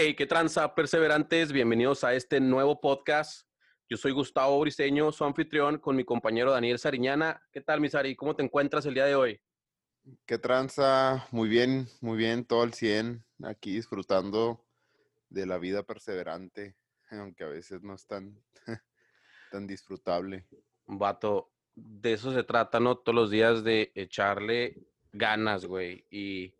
[0.00, 1.50] Hey, qué tranza, perseverantes.
[1.50, 3.48] Bienvenidos a este nuevo podcast.
[3.90, 7.42] Yo soy Gustavo Briseño, su anfitrión, con mi compañero Daniel Sariñana.
[7.50, 8.14] ¿Qué tal, mi Sari?
[8.14, 9.40] ¿Cómo te encuentras el día de hoy?
[10.24, 14.64] Qué tranza, muy bien, muy bien, todo al 100, aquí disfrutando
[15.30, 16.76] de la vida perseverante,
[17.10, 18.40] aunque a veces no es tan,
[19.50, 20.46] tan disfrutable.
[20.86, 22.98] Vato, de eso se trata, ¿no?
[22.98, 24.80] Todos los días de echarle
[25.10, 26.06] ganas, güey.
[26.08, 26.54] Y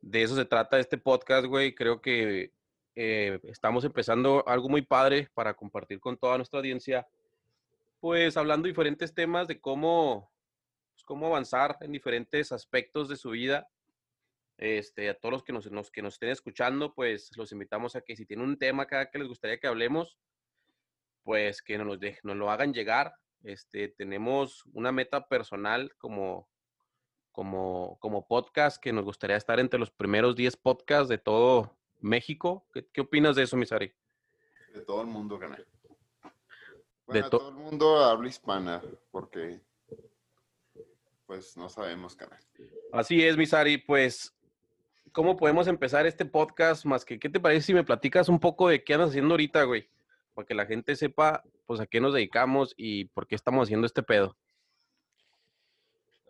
[0.00, 1.74] de eso se trata este podcast, güey.
[1.74, 2.54] Creo que
[2.96, 7.06] eh, estamos empezando algo muy padre para compartir con toda nuestra audiencia,
[8.00, 10.30] pues hablando diferentes temas de cómo,
[10.92, 13.68] pues, cómo avanzar en diferentes aspectos de su vida.
[14.58, 18.14] Este, a todos los que nos, que nos estén escuchando, pues los invitamos a que
[18.14, 20.18] si tienen un tema cada que les gustaría que hablemos,
[21.22, 23.14] pues que nos lo, nos lo hagan llegar.
[23.42, 26.46] Este, tenemos una meta personal como,
[27.32, 32.66] como, como podcast que nos gustaría estar entre los primeros 10 podcasts de todo México.
[32.72, 33.92] ¿Qué, opinas de eso, Misari?
[34.74, 35.66] De todo el mundo, canal.
[37.08, 39.60] de todo el mundo habla hispana, porque
[41.26, 42.40] pues no sabemos, canal.
[42.92, 44.34] Así es, Misari, pues
[45.12, 46.84] ¿cómo podemos empezar este podcast?
[46.84, 49.62] Más que, ¿qué te parece si me platicas un poco de qué andas haciendo ahorita,
[49.64, 49.88] güey?
[50.34, 53.86] Para que la gente sepa, pues, a qué nos dedicamos y por qué estamos haciendo
[53.86, 54.36] este pedo.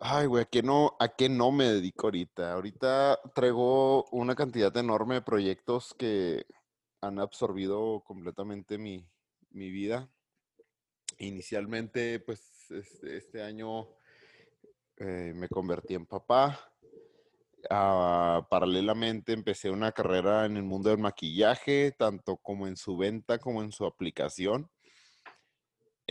[0.03, 2.53] Ay, güey, ¿a qué, no, ¿a qué no me dedico ahorita?
[2.53, 6.47] Ahorita traigo una cantidad enorme de proyectos que
[7.01, 9.05] han absorbido completamente mi,
[9.51, 10.09] vida.
[11.19, 13.89] Inicialmente, pues, este, este año
[14.97, 16.59] eh, me convertí en papá.
[17.69, 23.37] Ah, paralelamente empecé una carrera en el mundo del maquillaje, tanto como en su venta
[23.37, 24.70] como en su aplicación.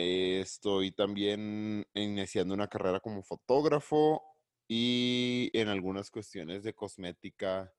[0.01, 4.23] Estoy también iniciando una carrera como fotógrafo
[4.67, 7.75] y en algunas cuestiones de cosmética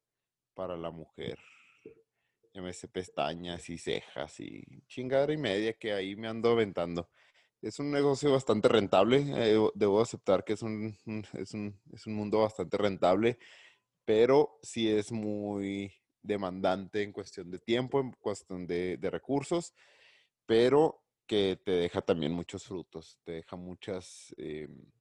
[0.54, 1.40] para la mujer.
[2.54, 7.10] Llámese pestañas y cejas y chingadera y media que ahí me ando aventando.
[7.62, 10.98] Es un negocio bastante rentable, eh, debo aceptar que es un,
[11.34, 13.38] es, un, es un mundo bastante rentable,
[14.04, 19.74] pero sí es muy demandante en cuestión de tiempo, en cuestión de, de recursos,
[20.46, 21.01] pero
[21.32, 24.92] que te deja también muchos frutos, te deja muchas, em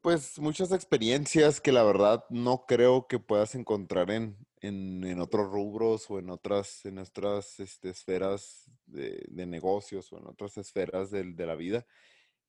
[0.00, 6.10] pues muchas experiencias que la verdad no creo que puedas encontrar en, en, otros rubros
[6.10, 11.46] o en otras, en otras este, esferas de, de, negocios o en otras esferas de
[11.46, 11.84] la vida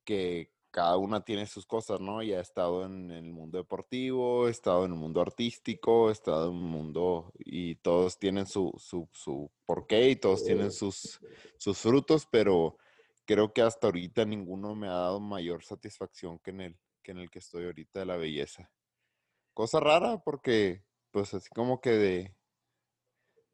[0.06, 2.24] que, cada una tiene sus cosas, ¿no?
[2.24, 6.50] Ya he estado en, el mundo deportivo, he estado en el mundo artístico, he estado
[6.50, 11.20] en un mundo y todos tienen su, su, su porqué y todos tienen sus,
[11.58, 12.78] sus frutos, pero
[13.26, 17.18] creo que hasta ahorita ninguno me ha dado mayor satisfacción que en el que, en
[17.20, 18.72] el que estoy ahorita de la belleza.
[19.54, 22.36] Cosa rara porque, pues así como que de,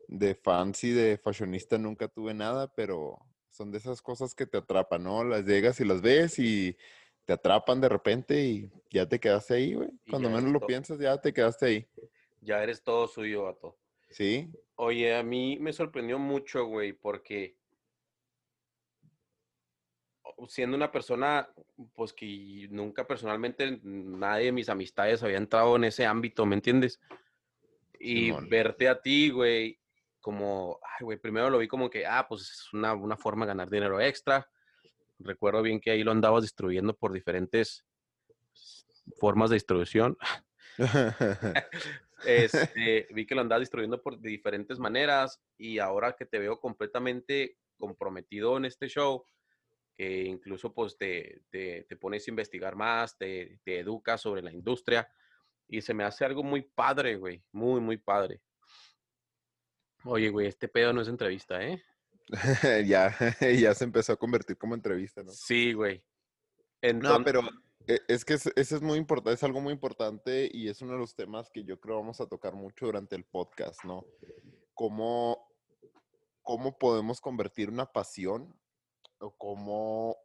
[0.07, 3.17] de fancy, de fashionista nunca tuve nada, pero
[3.49, 5.23] son de esas cosas que te atrapan, ¿no?
[5.23, 6.77] Las llegas y las ves y
[7.27, 9.89] te atrapan de repente y ya te quedaste ahí, güey.
[10.09, 11.87] Cuando menos lo piensas, ya te quedaste ahí.
[12.39, 13.77] Ya eres todo suyo, vato.
[14.09, 14.49] Sí.
[14.75, 17.57] Oye, a mí me sorprendió mucho, güey, porque
[20.47, 21.49] siendo una persona,
[21.93, 27.01] pues que nunca personalmente nadie de mis amistades había entrado en ese ámbito, ¿me entiendes?
[27.99, 29.81] Y verte a ti, güey,
[30.21, 33.49] como, ay, güey, primero lo vi como que, ah, pues es una, una forma de
[33.49, 34.49] ganar dinero extra
[35.19, 37.85] recuerdo bien que ahí lo andabas distribuyendo por diferentes
[39.19, 40.17] formas de distribución.
[42.25, 47.57] este, vi que lo andabas distribuyendo por diferentes maneras y ahora que te veo completamente
[47.77, 49.23] comprometido en este show,
[49.95, 54.51] que incluso pues te, te, te pones a investigar más, te, te educas sobre la
[54.51, 55.09] industria
[55.67, 58.41] y se me hace algo muy padre, güey, muy, muy padre.
[60.03, 61.83] Oye, güey, este pedo no es entrevista, ¿eh?
[62.85, 65.31] ya, ya se empezó a convertir como entrevista, ¿no?
[65.31, 66.03] Sí, güey.
[66.81, 67.41] No, pero
[67.87, 70.99] e, es que eso es muy importante, es algo muy importante y es uno de
[70.99, 74.05] los temas que yo creo vamos a tocar mucho durante el podcast, ¿no?
[74.73, 75.47] Cómo,
[76.43, 78.53] cómo podemos convertir una pasión
[79.19, 80.17] o cómo,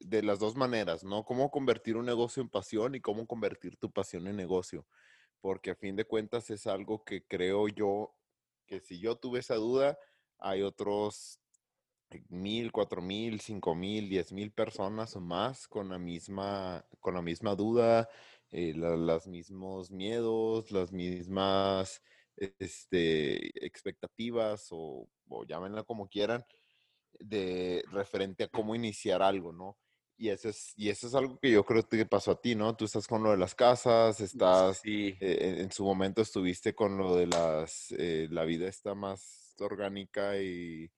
[0.00, 1.24] de las dos maneras, ¿no?
[1.24, 4.86] Cómo convertir un negocio en pasión y cómo convertir tu pasión en negocio.
[5.40, 8.14] Porque a fin de cuentas es algo que creo yo
[8.66, 9.98] que si yo tuve esa duda,
[10.42, 11.38] hay otros
[12.28, 17.22] mil, cuatro mil, cinco mil, diez mil personas o más con la misma, con la
[17.22, 18.08] misma duda,
[18.50, 22.02] eh, los mismos miedos, las mismas
[22.36, 26.44] este, expectativas o, o llámenla como quieran,
[27.18, 29.78] de referente a cómo iniciar algo, ¿no?
[30.18, 32.76] Y eso, es, y eso es algo que yo creo que pasó a ti, ¿no?
[32.76, 36.96] Tú estás con lo de las casas, estás, Sí, eh, en, su momento estuviste con
[36.96, 40.90] lo de las, eh, la vida está más orgánica y,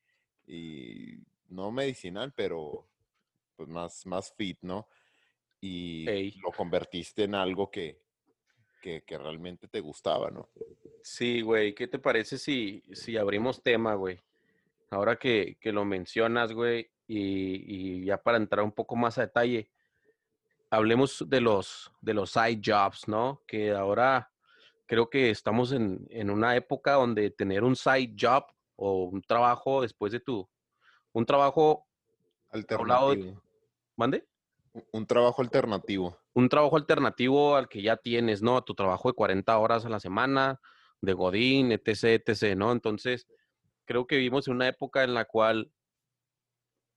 [0.47, 1.19] y
[1.49, 2.87] no medicinal, pero
[3.57, 4.89] pues más, más fit, ¿no?
[5.61, 6.41] Y ey.
[6.43, 7.99] lo convertiste en algo que,
[8.83, 10.51] que, que realmente te gustaba, ¿no?
[11.03, 14.21] Sí, güey, ¿qué te parece si, si abrimos tema, güey?
[14.91, 19.23] Ahora que, que lo mencionas, güey, y, y ya para entrar un poco más a
[19.23, 19.71] detalle,
[20.71, 23.43] hablemos de los, de los side jobs, ¿no?
[23.47, 24.31] Que ahora
[24.87, 28.45] creo que estamos en, en una época donde tener un side job
[28.77, 30.49] o un trabajo después de tu,
[31.13, 31.87] un trabajo
[32.51, 33.43] Alternativo.
[33.97, 34.27] ¿mande?
[34.73, 36.19] Un un trabajo alternativo.
[36.35, 38.57] Un trabajo alternativo al que ya tienes, ¿no?
[38.57, 40.61] A tu trabajo de 40 horas a la semana,
[41.01, 42.73] de Godín, etc., etc., ¿no?
[42.73, 43.27] Entonces,
[43.85, 45.71] creo que vivimos en una época en la cual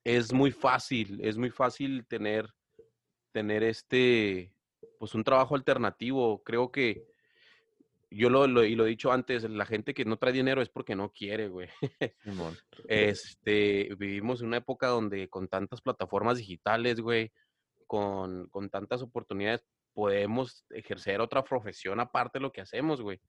[0.04, 2.50] es muy fácil, es muy fácil tener,
[3.32, 4.54] tener este,
[4.98, 6.42] pues un trabajo alternativo.
[6.44, 7.06] Creo que
[8.10, 10.70] yo lo, lo- y lo he dicho antes, la gente que no trae dinero es
[10.70, 11.70] porque no quiere, güey.
[12.88, 17.32] Este, vivimos en una época donde con tantas plataformas digitales, güey,
[17.86, 23.20] con, con tantas oportunidades, podemos ejercer otra profesión aparte de lo que hacemos, güey.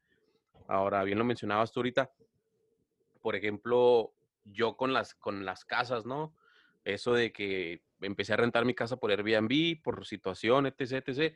[0.69, 2.11] Ahora, bien lo mencionabas tú ahorita,
[3.23, 4.13] por ejemplo,
[4.45, 6.35] yo con las, con las casas, ¿no?
[6.85, 11.35] Eso de que empecé a rentar mi casa por Airbnb, por situación, etc., etc.,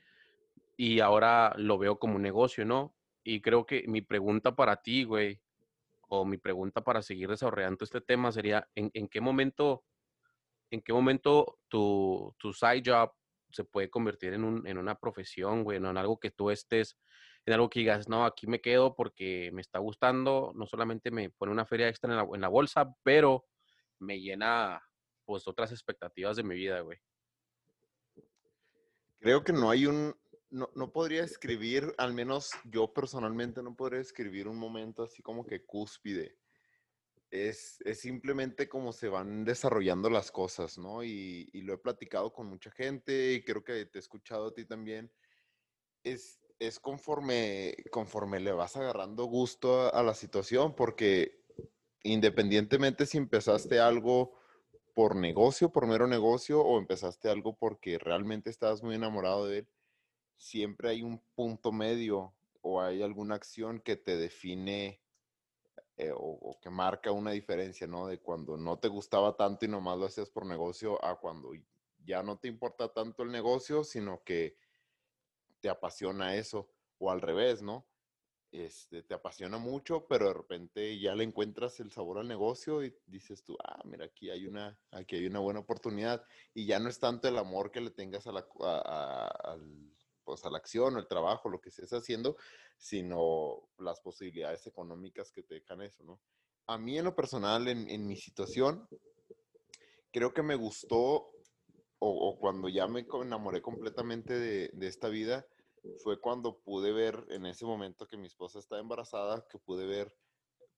[0.77, 2.95] y ahora lo veo como un negocio, ¿no?
[3.25, 5.41] Y creo que mi pregunta para ti, güey,
[6.09, 9.85] o mi pregunta para seguir desarrollando este tema sería, ¿en, qué momento,
[10.71, 13.13] en qué momento tu, tu side job
[13.51, 16.99] se puede convertir en, un, en una profesión, güey, no en algo que tú estés,
[17.47, 21.31] en algo que digas, no, aquí me quedo porque me está gustando, no solamente me
[21.31, 23.47] pone una feria extra en la, en la bolsa, pero
[23.99, 24.83] me llena,
[25.25, 26.99] pues, otras expectativas de mi vida, güey.
[29.19, 30.15] Creo que no hay un,
[30.53, 35.47] no, no podría escribir, al menos yo personalmente no podría escribir un momento así como
[35.47, 36.37] que cúspide.
[37.31, 41.03] Es, es simplemente como se van desarrollando las cosas, ¿no?
[41.03, 44.55] Y, y lo he platicado con mucha gente y creo que te he escuchado a
[44.55, 45.11] ti también.
[46.05, 51.43] Es, es conforme, conforme le vas agarrando gusto a, a la situación, porque
[52.03, 54.37] independientemente si empezaste algo
[54.95, 59.69] por negocio, por mero negocio, o empezaste algo porque realmente estabas muy enamorado de él,
[60.37, 65.01] siempre hay un punto medio o hay alguna acción que te define
[65.97, 68.07] eh, o, que marca una diferencia, ¿no?
[68.07, 71.53] De cuando no te gustaba tanto y nomás lo hacías por negocio a cuando
[72.05, 74.57] ya no te importa tanto el negocio, sino que
[75.61, 76.69] te apasiona eso,
[76.99, 77.87] o al revés, ¿no?
[78.53, 82.95] Este, te apasiona mucho, pero de repente ya le encuentras el sabor al negocio y
[83.07, 86.23] dices tú, ah, mira, aquí hay una, aquí hay una buena oportunidad.
[86.53, 88.47] Y ya no es tanto el amor que le tengas a la,
[89.45, 89.91] al,
[90.25, 92.37] pues a la acción o el trabajo, lo que estés haciendo,
[92.77, 96.21] sino las posibilidades económicas que te dejan eso, ¿no?
[96.67, 98.89] A mí en lo personal, en, en mi situación,
[100.13, 101.31] creo que me gustó
[101.99, 105.47] o, o, cuando ya me enamoré completamente de, de, esta vida,
[106.03, 110.13] fue cuando pude ver en ese momento que mi esposa está embarazada, que pude ver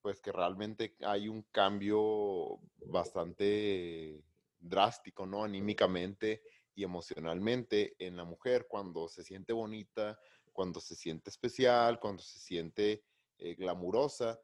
[0.05, 4.23] pues que realmente hay un cambio bastante
[4.61, 5.45] drástico, ¿no?
[5.45, 6.43] Anímicamente
[6.75, 10.19] y emocionalmente en la mujer cuando se siente bonita,
[10.53, 13.05] cuando se siente especial, cuando se siente
[13.39, 14.41] eh, glamurosa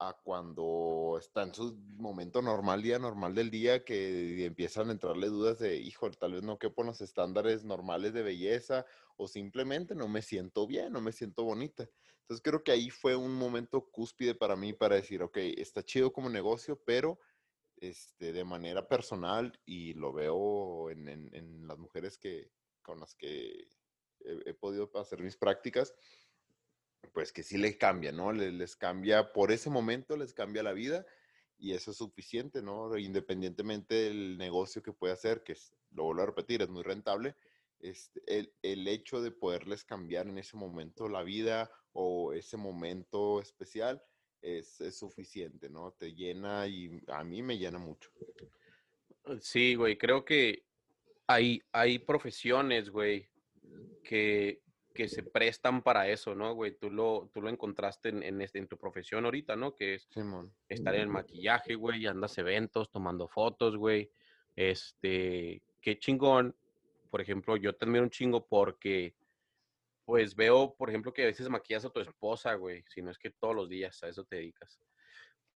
[0.00, 5.28] a cuando está en su momento normal, día normal del día, que empiezan a entrarle
[5.28, 9.94] dudas de, hijo, tal vez no quepo en los estándares normales de belleza o simplemente
[9.94, 11.88] no me siento bien, no me siento bonita.
[12.22, 16.12] Entonces creo que ahí fue un momento cúspide para mí para decir, ok, está chido
[16.12, 17.18] como negocio, pero
[17.82, 23.68] este, de manera personal y lo veo en, las mujeres que, con las que
[24.20, 25.92] he, podido hacer mis prácticas,
[27.12, 28.32] pues que sí les cambia, ¿no?
[28.32, 31.04] Les, les, cambia, por ese momento les cambia la vida
[31.58, 32.96] y eso es suficiente, ¿no?
[32.96, 37.34] Independientemente del negocio que pueda hacer, que es, lo vuelvo a repetir, es muy rentable,
[37.80, 43.40] este, el, el, hecho de poderles cambiar en ese momento la vida o ese momento
[43.40, 44.04] especial
[44.42, 45.92] es, es suficiente, ¿no?
[45.92, 48.10] Te llena y a mí me llena mucho.
[49.40, 50.64] Sí, güey, creo que
[51.26, 53.28] hay, hay profesiones, güey,
[54.02, 54.60] que,
[54.92, 56.72] que se prestan para eso, ¿no, güey?
[56.72, 59.74] Tú lo, tú lo encontraste en, en, este, en tu profesión ahorita, ¿no?
[59.74, 60.52] Que es Simón.
[60.68, 64.10] estar en el maquillaje, güey, andas eventos, tomando fotos, güey.
[64.56, 66.54] Este, qué chingón.
[67.10, 69.14] Por ejemplo, yo te admiro un chingo porque,
[70.04, 73.18] pues veo, por ejemplo, que a veces maquillas a tu esposa, güey, si no es
[73.18, 74.80] que todos los días a eso te dedicas.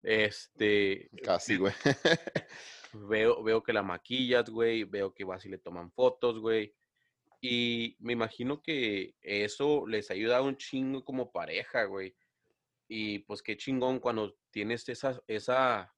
[0.03, 1.09] Este.
[1.23, 1.73] Casi, güey.
[2.93, 4.85] veo, veo que la maquillas, güey.
[4.85, 6.75] Veo que vas y le toman fotos, güey.
[7.41, 12.15] Y me imagino que eso les ayuda un chingo como pareja, güey.
[12.87, 15.95] Y pues qué chingón cuando tienes esa, esa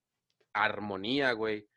[0.53, 1.69] armonía, güey,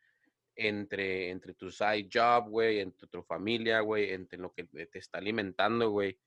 [0.54, 5.18] entre, entre tu side job, güey, entre tu familia, güey, entre lo que te está
[5.18, 6.18] alimentando, güey,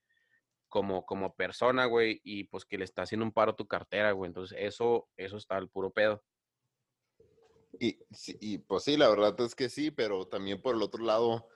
[0.74, 4.12] como, como persona, güey, y pues que le está haciendo un paro a tu cartera,
[4.12, 4.28] güey.
[4.28, 6.24] Entonces, eso, eso está al puro pedo.
[7.80, 8.00] Y,
[8.40, 11.48] y pues sí, la verdad es que sí, pero también por el otro lado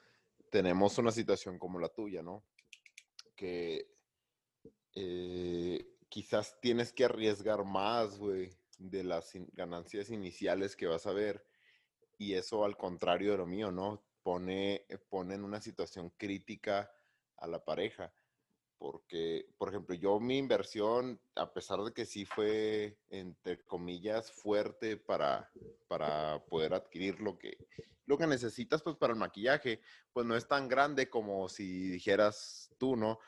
[0.52, 2.44] tenemos una situación como la tuya, ¿no?
[3.34, 3.90] Que
[4.94, 11.44] eh, quizás tienes que arriesgar más, güey, de las ganancias iniciales que vas a ver.
[12.18, 14.00] Y eso al contrario de lo mío, ¿no?
[14.22, 16.88] Pone, pone en una situación crítica
[17.38, 18.14] a la pareja.
[18.78, 24.96] Porque, por ejemplo, yo mi inversión, a pesar de que sí fue, entre comillas, fuerte
[24.96, 25.50] para,
[25.88, 27.58] para poder adquirir lo que,
[28.06, 29.80] lo que necesitas pues para el maquillaje,
[30.12, 33.18] pues no es tan grande como si dijeras tú, ¿no?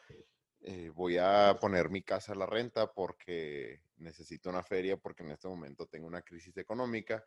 [0.62, 5.30] Eh, voy a poner mi casa a la renta porque necesito una feria, porque en
[5.30, 7.24] este momento tengo una crisis económica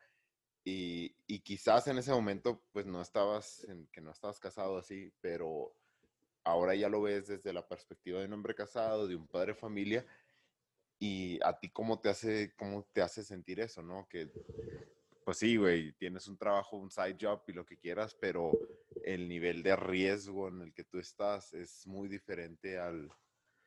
[0.63, 5.11] y, y quizás en ese momento pues no estabas, en, que no estabas casado así,
[5.19, 5.75] pero
[6.43, 9.59] ahora ya lo ves desde la perspectiva de un hombre casado, de un padre de
[9.59, 10.05] familia
[10.99, 14.07] y a ti cómo te hace, cómo te hace sentir eso, ¿no?
[14.09, 14.31] Que
[15.23, 18.51] pues sí, güey, tienes un trabajo, un side job y lo que quieras, pero
[19.03, 23.09] el nivel de riesgo en el que tú estás es muy diferente al,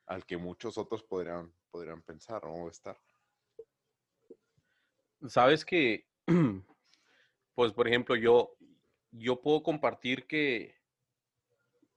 [0.07, 2.99] al que muchos otros podrían, podrían pensar o estar.
[5.27, 6.07] Sabes que,
[7.55, 8.57] pues por ejemplo, yo,
[9.11, 10.75] yo puedo compartir que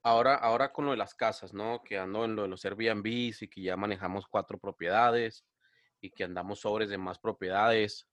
[0.03, 1.81] ahora, ahora con lo de las casas, ¿no?
[1.83, 5.45] Que ando en lo de los Airbnbs y que ya manejamos cuatro propiedades
[6.01, 8.07] y que andamos sobres de más propiedades.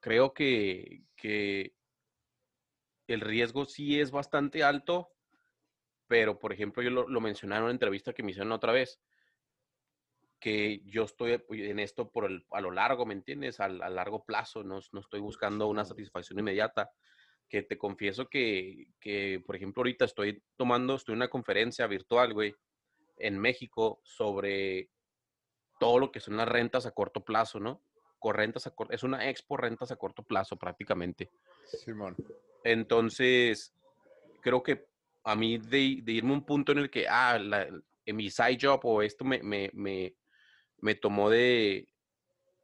[0.00, 1.74] Creo que, que
[3.06, 5.12] el riesgo sí es bastante alto,
[6.06, 9.00] pero por ejemplo yo lo, mencioné en una entrevista que me hicieron otra vez,
[10.38, 13.60] que yo estoy pues, en esto por el, a lo largo, ¿me entiendes?
[13.60, 16.90] A, largo plazo, no, no, estoy buscando una satisfacción inmediata,
[17.50, 22.32] que te confieso que, que, por ejemplo, ahorita estoy tomando, estoy en una conferencia virtual,
[22.32, 22.54] güey,
[23.18, 24.88] en México sobre
[25.80, 27.82] todo lo que son las rentas a corto plazo, ¿no?
[28.20, 31.30] Correntas a, es una expo rentas a corto plazo prácticamente.
[31.64, 32.16] Simón.
[32.62, 33.74] Entonces,
[34.40, 34.86] creo que
[35.24, 38.80] a mí de, irme a un punto en el que, ah, en mi side job
[38.84, 40.14] o esto me, me, me,
[40.78, 41.88] me tomó de,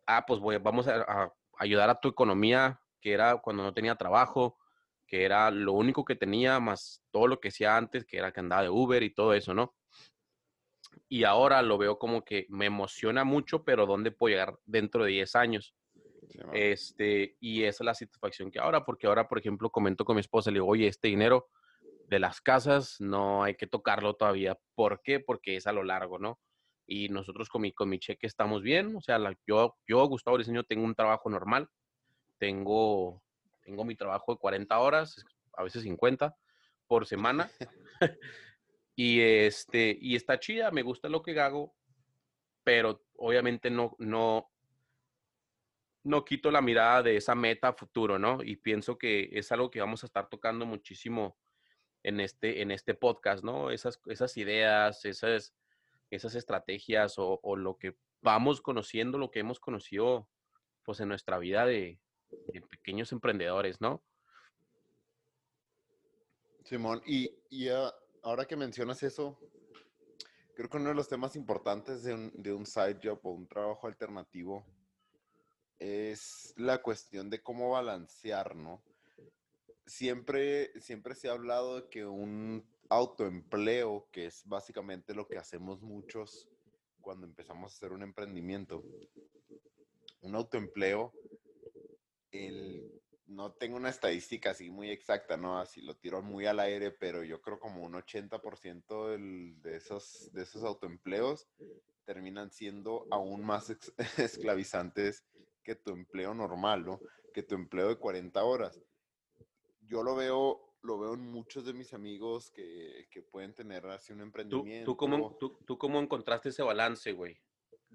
[0.06, 4.58] ah, pues voy, vamos a, ayudar a tu economía, que era cuando no tenía trabajo,
[5.06, 8.40] que era lo único que tenía, más todo lo que hacía antes, que era que
[8.40, 9.74] andaba de Uber y todo eso, ¿no?
[11.08, 15.10] Y ahora lo veo como que me emociona mucho, pero ¿dónde puedo llegar dentro de
[15.12, 15.74] 10 años?
[16.52, 20.20] este, y esa es la satisfacción que ahora, porque ahora, por ejemplo, comento con mi
[20.20, 21.48] esposa, le digo, oye, este dinero
[22.08, 24.58] de las casas no hay que tocarlo todavía.
[24.74, 25.20] ¿Por qué?
[25.20, 26.38] Porque es a lo largo, ¿no?
[26.86, 28.94] Y nosotros con mi, con mi cheque estamos bien.
[28.96, 31.68] O sea, yo, yo, Gustavo Diseño, tengo un trabajo normal.
[32.38, 33.22] Tengo,
[33.66, 36.36] tengo mi trabajo de 40 horas, a veces 50
[36.86, 37.50] por semana.
[38.94, 41.74] y, este, y está chida, me gusta lo que hago,
[42.62, 44.48] pero obviamente no, no,
[46.04, 48.38] no quito la mirada de esa meta futuro, ¿no?
[48.40, 51.36] Y pienso que es algo que vamos a estar tocando muchísimo
[52.04, 53.72] en este, en este podcast, ¿no?
[53.72, 55.56] Esas, esas ideas, esas,
[56.10, 60.28] esas estrategias o, lo que vamos conociendo, lo que hemos conocido
[60.84, 61.98] pues en nuestra vida de,
[62.70, 64.02] pequeños emprendedores, ¿no?
[66.64, 67.30] Simón, y,
[68.22, 69.38] ahora que mencionas eso,
[70.54, 73.46] creo que uno de los temas importantes de un, de un side job o un
[73.46, 74.66] trabajo alternativo
[75.78, 78.82] es la cuestión de cómo balancear, ¿no?
[79.86, 85.82] siempre, siempre se ha hablado de que un autoempleo, que es básicamente lo que hacemos
[85.82, 86.48] muchos
[87.00, 88.84] cuando empezamos a hacer un emprendimiento,
[90.22, 91.12] un autoempleo,
[93.26, 95.58] no tengo una estadística así muy exacta, ¿no?
[95.58, 100.42] Así lo tiro muy al aire, pero yo creo como un 80% de, esos, de
[100.42, 101.48] esos autoempleos
[102.04, 103.74] terminan siendo aún más
[104.18, 105.24] esclavizantes
[105.64, 107.00] que tu empleo normal, ¿no?
[107.34, 108.80] Que tu empleo de 40 horas
[109.88, 114.12] yo lo veo, lo veo en muchos de mis amigos que, que pueden tener así
[114.12, 114.92] un emprendimiento.
[114.92, 117.38] ¿Tú, cómo, tú, cómo encontraste ese balance, güey?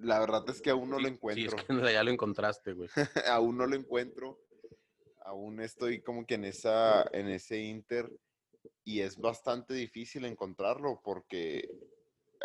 [0.01, 1.57] La verdad es que aún no lo encuentro.
[1.57, 2.89] Sí, es que ya lo encontraste, güey.
[3.29, 4.39] aún no lo encuentro.
[5.23, 8.11] Aún estoy como que en, esa, en ese inter
[8.83, 11.69] y es bastante difícil encontrarlo porque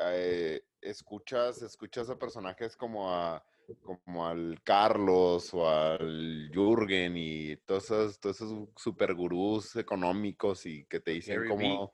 [0.03, 3.43] eh, escuchas, escuchas a personajes como a
[3.83, 10.85] como al Carlos o al Jürgen y todos esos, todos esos super gurús económicos y
[10.85, 11.93] que te dicen Gary cómo,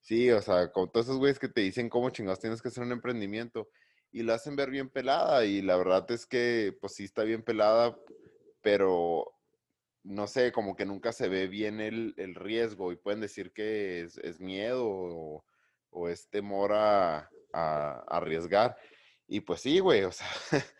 [0.00, 2.84] sí, o sea, con todos esos güeyes que te dicen cómo chingados tienes que hacer
[2.84, 3.68] un emprendimiento
[4.12, 7.42] y lo hacen ver bien pelada y la verdad es que pues sí está bien
[7.42, 7.96] pelada,
[8.60, 9.32] pero
[10.02, 14.02] no sé, como que nunca se ve bien el, el riesgo y pueden decir que
[14.02, 15.44] es, es miedo o,
[15.90, 18.76] o, es temor a, a, arriesgar.
[19.28, 20.26] Y pues sí, güey, o sea,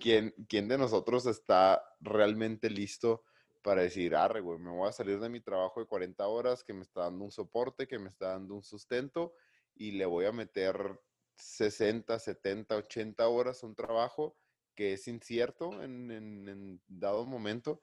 [0.00, 3.24] ¿quién, ¿quién, de nosotros está realmente listo
[3.62, 6.74] para decir, arre, güey, me voy a salir de mi trabajo de 40 horas que
[6.74, 9.34] me está dando un soporte, que me está dando un sustento
[9.74, 11.00] y le voy a meter
[11.36, 14.36] 60, 70, 80 horas un trabajo
[14.74, 17.82] que es incierto en, en, en dado momento?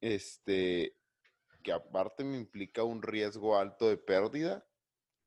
[0.00, 0.96] este,
[1.62, 4.66] que aparte me implica un riesgo alto de pérdida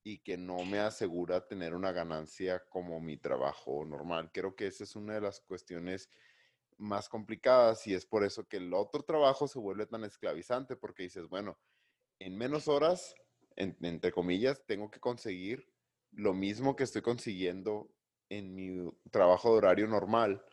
[0.03, 4.32] y que no me asegura tener una ganancia como mi trabajo normal.
[4.32, 6.10] Creo que esa es una de las cuestiones
[6.77, 11.03] más complicadas y es por eso que el otro trabajo se vuelve tan esclavizante porque
[11.03, 11.60] dices, bueno,
[12.20, 13.13] en menos horas,
[13.58, 15.70] en, entre comillas, tengo que conseguir
[16.12, 17.89] lo mismo que estoy consiguiendo
[18.30, 20.44] en mi trabajo de horario normal,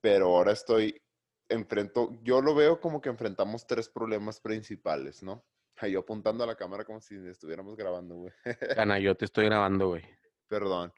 [0.00, 1.00] pero ahora estoy
[1.48, 5.44] enfrento, yo lo veo como que enfrentamos tres problemas principales, ¿no?
[5.88, 8.32] Yo apuntando a la cámara como si estuviéramos grabando, güey.
[8.76, 10.04] Gana, yo te estoy grabando, güey.
[10.46, 10.92] Perdón.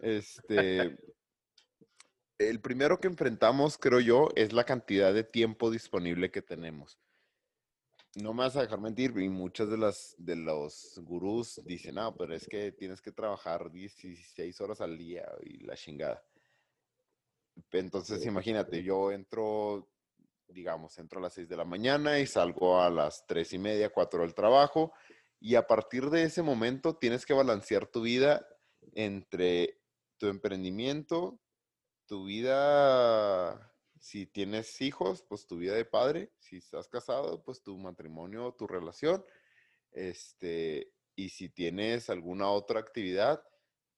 [0.00, 0.98] Este,
[2.38, 6.98] el primero que enfrentamos, creo yo, es la cantidad de tiempo disponible que tenemos.
[8.22, 12.14] No me vas a dejar mentir, y muchas de las de los gurús dicen, no,
[12.16, 16.24] pero es que tienes que trabajar 16 horas al día y la chingada.
[17.72, 19.88] Entonces, imagínate, yo entro,
[20.48, 23.90] digamos, entro a las 6 de la mañana y salgo a las 3 y media,
[23.90, 24.92] 4 del trabajo.
[25.40, 28.46] Y a partir de ese momento tienes que balancear tu vida
[28.94, 29.80] entre
[30.16, 31.38] tu emprendimiento,
[32.06, 33.67] tu vida,
[34.00, 38.66] si tienes hijos, pues tu vida de padre, si estás casado, pues tu matrimonio, tu
[38.66, 39.24] relación,
[39.92, 43.42] este, y si tienes alguna otra actividad,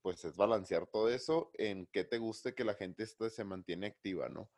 [0.03, 4.29] pues es balancear todo eso en que te guste que la gente se mantiene activa,
[4.29, 4.51] ¿no?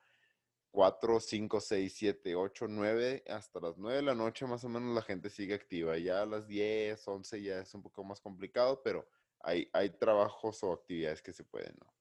[0.72, 4.94] 4, 5, 6, 7, 8, 9, hasta las 9 de la noche más o menos
[4.94, 5.98] la gente sigue activa.
[5.98, 9.06] Ya a las 10, 11 ya es un poco más complicado, pero
[9.40, 11.92] hay, hay trabajos o actividades que se pueden, ¿no?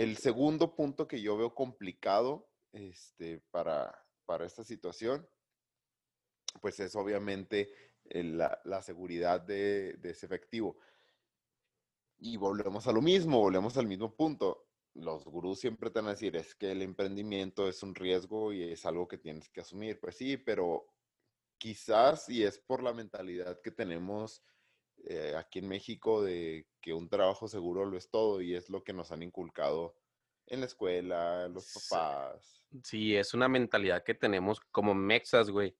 [0.00, 5.28] El segundo punto que yo veo complicado este, para, para esta situación,
[6.62, 7.68] pues es obviamente
[8.04, 10.78] la, la seguridad de, de ese efectivo.
[12.16, 14.68] Y volvemos a lo mismo, volvemos al mismo punto.
[14.94, 18.72] Los gurús siempre te van a decir, es que el emprendimiento es un riesgo y
[18.72, 20.00] es algo que tienes que asumir.
[20.00, 20.86] Pues sí, pero
[21.58, 24.42] quizás, y es por la mentalidad que tenemos
[25.04, 28.82] eh, aquí en México de que un trabajo seguro lo es todo y es lo
[28.82, 29.94] que nos han inculcado
[30.46, 32.62] en la escuela, los papás.
[32.84, 35.76] Sí, es una mentalidad que tenemos como mexas, güey.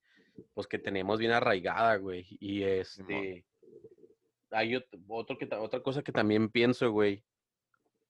[0.54, 2.26] Pues que tenemos bien arraigada, güey.
[2.40, 3.44] Y este
[4.50, 4.76] hay
[5.08, 7.24] otro que, otra cosa que también pienso, güey,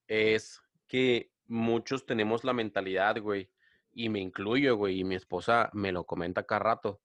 [0.07, 3.51] es que muchos tenemos la mentalidad, güey,
[3.93, 7.01] y me incluyo, güey, y mi esposa me lo comenta cada rato,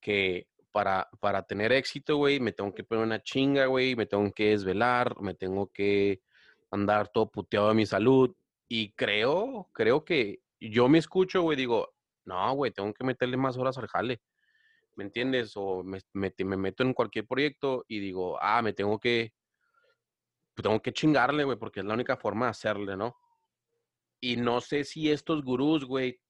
[0.00, 4.32] que para, para tener éxito, güey, me tengo que poner una chinga, güey, me tengo
[4.32, 6.20] que desvelar, me tengo que
[6.72, 8.34] andar todo puteado de mi salud.
[8.68, 13.56] Y creo, creo que yo me escucho, güey, digo, no, güey, tengo que meterle más
[13.56, 14.20] horas al jale.
[14.96, 15.52] ¿me entiendes?
[15.56, 19.32] O me, me, me, meto en cualquier proyecto y digo, ah, me tengo que,
[20.56, 23.16] tengo que chingarle, güey, porque es la única forma de hacerle, ¿no?
[24.20, 26.20] Y no sé si estos gurús, güey,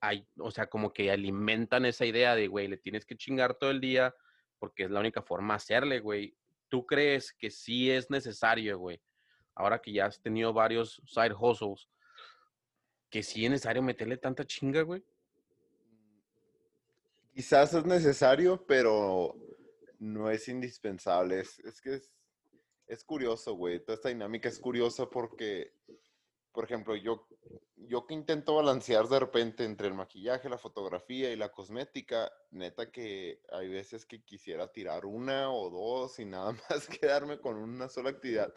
[0.00, 3.70] hay, o sea, como que alimentan esa idea de, güey, le tienes que chingar todo
[3.70, 4.14] el día
[4.58, 6.36] porque es la única forma de hacerle, güey.
[6.68, 9.00] ¿Tú crees que sí es necesario, güey?
[9.54, 11.88] Ahora que ya has tenido varios side hustles,
[13.10, 15.02] que sí es necesario meterle tanta chinga, güey.
[17.34, 19.34] Quizás es necesario, pero
[19.98, 21.40] no es indispensable.
[21.40, 22.10] Es, es que es,
[22.86, 23.80] es curioso, güey.
[23.80, 25.72] Toda esta dinámica es curiosa porque,
[26.52, 27.26] por ejemplo, yo,
[27.76, 32.90] yo que intento balancear de repente entre el maquillaje, la fotografía y la cosmética, neta
[32.90, 37.88] que hay veces que quisiera tirar una o dos y nada más quedarme con una
[37.88, 38.52] sola actividad,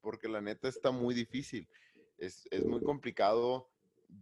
[0.00, 1.68] porque la neta está muy difícil.
[2.18, 3.70] Es, es muy complicado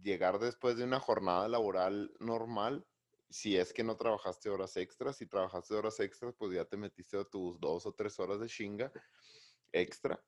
[0.01, 2.85] llegar después de una jornada laboral normal
[3.29, 7.17] si es que no trabajaste horas extras, si trabajaste horas extras, pues ya te metiste
[7.17, 8.91] a tus dos o tres horas de chinga
[9.71, 10.23] extra.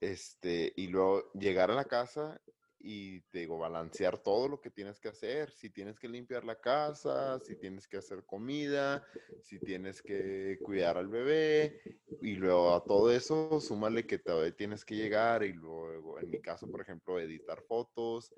[0.00, 2.40] Este, y luego llegar a la casa
[2.82, 5.50] y te digo, balancear todo lo que tienes que hacer.
[5.52, 9.06] Si tienes que limpiar la casa, si tienes que hacer comida,
[9.42, 11.82] si tienes que cuidar al bebé,
[12.22, 16.40] y luego a todo eso, súmale que todavía tienes que llegar y luego, en mi
[16.40, 18.32] caso, por ejemplo, editar fotos,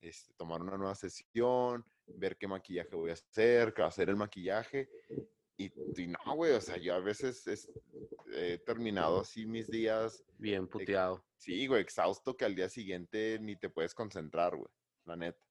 [0.00, 4.90] este, tomar una nueva sesión, ver qué maquillaje voy a hacer, hacer el maquillaje.
[5.58, 5.72] Y,
[6.06, 7.70] no, güey, o sea, yo a veces
[8.34, 10.22] he terminado así mis días.
[10.38, 11.24] Bien puteado.
[11.38, 14.70] sí, güey, exhausto que al día siguiente ni te puedes concentrar, güey,
[15.06, 15.42] la neta.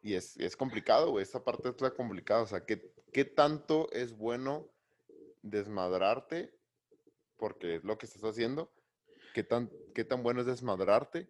[0.00, 2.42] Y es, es complicado, güey, esa parte es la complicada.
[2.42, 4.70] O sea, ¿qué, ¿qué tanto es bueno
[5.42, 6.54] desmadrarte?
[7.36, 8.72] Porque es lo que estás haciendo.
[9.34, 11.28] ¿Qué tan, qué tan bueno es desmadrarte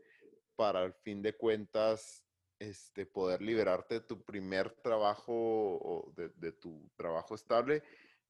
[0.57, 2.24] para al fin de cuentas
[2.65, 7.83] este, poder liberarte de tu primer trabajo o de, tu trabajo estable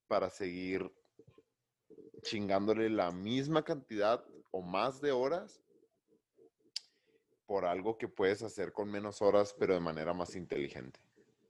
[0.09, 0.91] para seguir
[2.23, 5.63] chingándole la misma cantidad o más de horas
[7.47, 11.01] por algo que puedes hacer con menos horas, pero de manera más inteligente.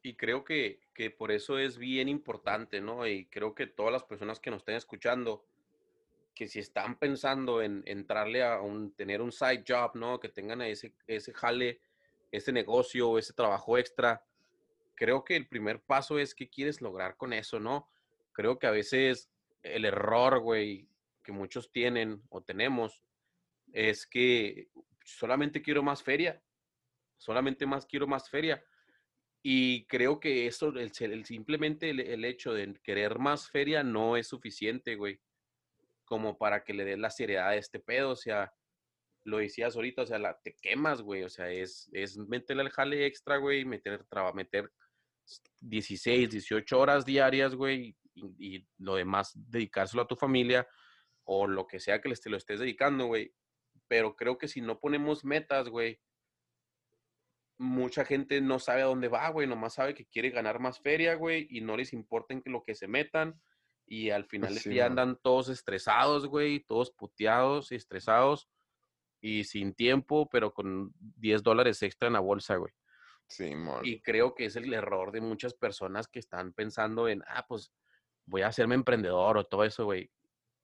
[0.03, 3.07] Y creo que, que, por eso es bien importante, ¿no?
[3.07, 5.47] Y creo que todas las personas que nos estén escuchando,
[6.35, 10.21] que si están pensando en entrarle a un, tener un side job, ¿no?
[10.21, 11.81] Que tengan ese, ese jale
[12.37, 14.25] ese negocio, ese trabajo extra,
[14.95, 17.89] creo que el primer paso es qué quieres lograr con eso, ¿no?
[18.33, 19.31] Creo que a veces
[19.63, 20.89] el error, güey,
[21.23, 23.03] que muchos tienen o tenemos,
[23.73, 24.69] es que
[25.05, 26.43] solamente quiero más feria,
[27.19, 28.65] solamente más quiero más feria.
[29.43, 30.93] Y creo que eso, el,
[31.25, 35.21] simplemente el, el, hecho de querer más feria no es suficiente, güey,
[36.05, 38.11] como para que le des la seriedad a este pedo.
[38.11, 38.53] O sea,
[39.25, 42.71] lo decías ahorita, o sea, la, te quemas, güey, o sea, es, es meterle al
[42.71, 44.71] jale extra, güey, meter, meter
[45.61, 50.69] 16, 18 horas diarias, güey, y, lo demás dedicárselo a tu familia
[51.25, 53.35] o lo que sea que les te lo estés dedicando, güey.
[53.89, 56.01] Pero creo que si no ponemos metas, güey,
[57.57, 61.15] mucha gente no sabe a dónde va, güey, nomás sabe que quiere ganar más feria,
[61.15, 63.41] güey, y no les importa en que lo que se metan.
[63.87, 68.49] Y al final del día andan todos estresados, güey, todos puteados y estresados
[69.25, 72.75] y sin tiempo, pero con 10 dólares extra en la bolsa, güey.
[73.27, 73.81] Sí, man.
[73.83, 77.73] Y creo que es el error de muchas personas que están pensando en, ah, pues
[78.27, 80.11] voy a hacerme emprendedor o todo eso, güey.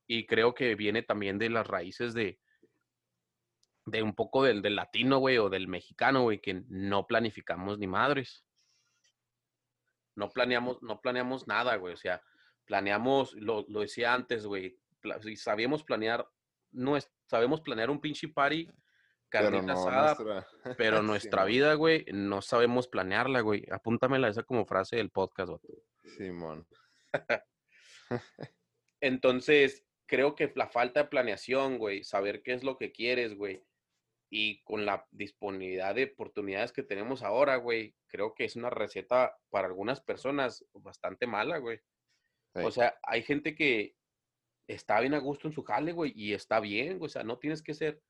[0.06, 2.38] Y creo que viene también de las raíces de,
[3.86, 7.86] de un poco del, del latino, güey, o del mexicano, güey, que no planificamos ni
[7.86, 8.44] madres.
[10.16, 11.94] No planeamos, no planeamos nada, güey.
[11.94, 12.20] O sea,
[12.66, 14.78] planeamos, lo, lo decía antes, güey,
[15.36, 16.28] sabíamos planear
[16.72, 18.68] no es, sabemos planear un pinche party,
[19.28, 20.16] carnita asada,
[20.78, 23.64] pero nuestra vida, güey, no sabemos planearla, güey.
[23.70, 25.82] Apúntamela esa como frase del podcast, güey.
[26.16, 26.66] Simón.
[29.00, 33.64] Entonces, creo que la falta de planeación, güey, saber qué es lo que quieres, güey,
[34.30, 39.36] y con la disponibilidad de oportunidades que tenemos ahora, güey, creo que es una receta
[39.50, 41.80] para algunas personas bastante mala, güey.
[42.54, 43.94] O sea, hay gente que
[44.74, 47.38] está bien a gusto en su jale, güey, y está bien, güey, o sea, no
[47.38, 48.00] tienes que ser,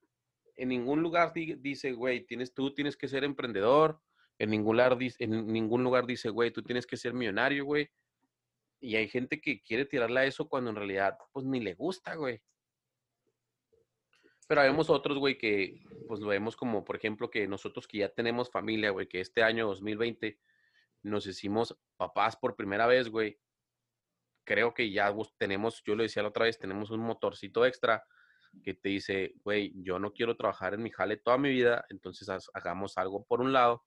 [0.57, 4.01] en ningún lugar dice, güey, tienes, tú tienes que ser emprendedor,
[4.39, 7.91] en ningún lugar, en ningún lugar dice, güey, tú tienes que ser millonario, güey,
[8.81, 12.15] y hay gente que quiere tirarle a eso cuando en realidad, pues, ni le gusta,
[12.15, 12.41] güey.
[14.47, 18.09] Pero vemos otros, güey, que, pues, lo vemos como, por ejemplo, que nosotros que ya
[18.09, 20.39] tenemos familia, güey, que este año 2020
[21.03, 23.39] nos hicimos papás por primera vez, güey,
[24.51, 28.05] creo que ya tenemos, yo lo decía la otra vez, tenemos un motorcito extra
[28.65, 32.29] que te dice, güey, yo no quiero trabajar en mi jale toda mi vida, entonces
[32.53, 33.85] hagamos algo por un lado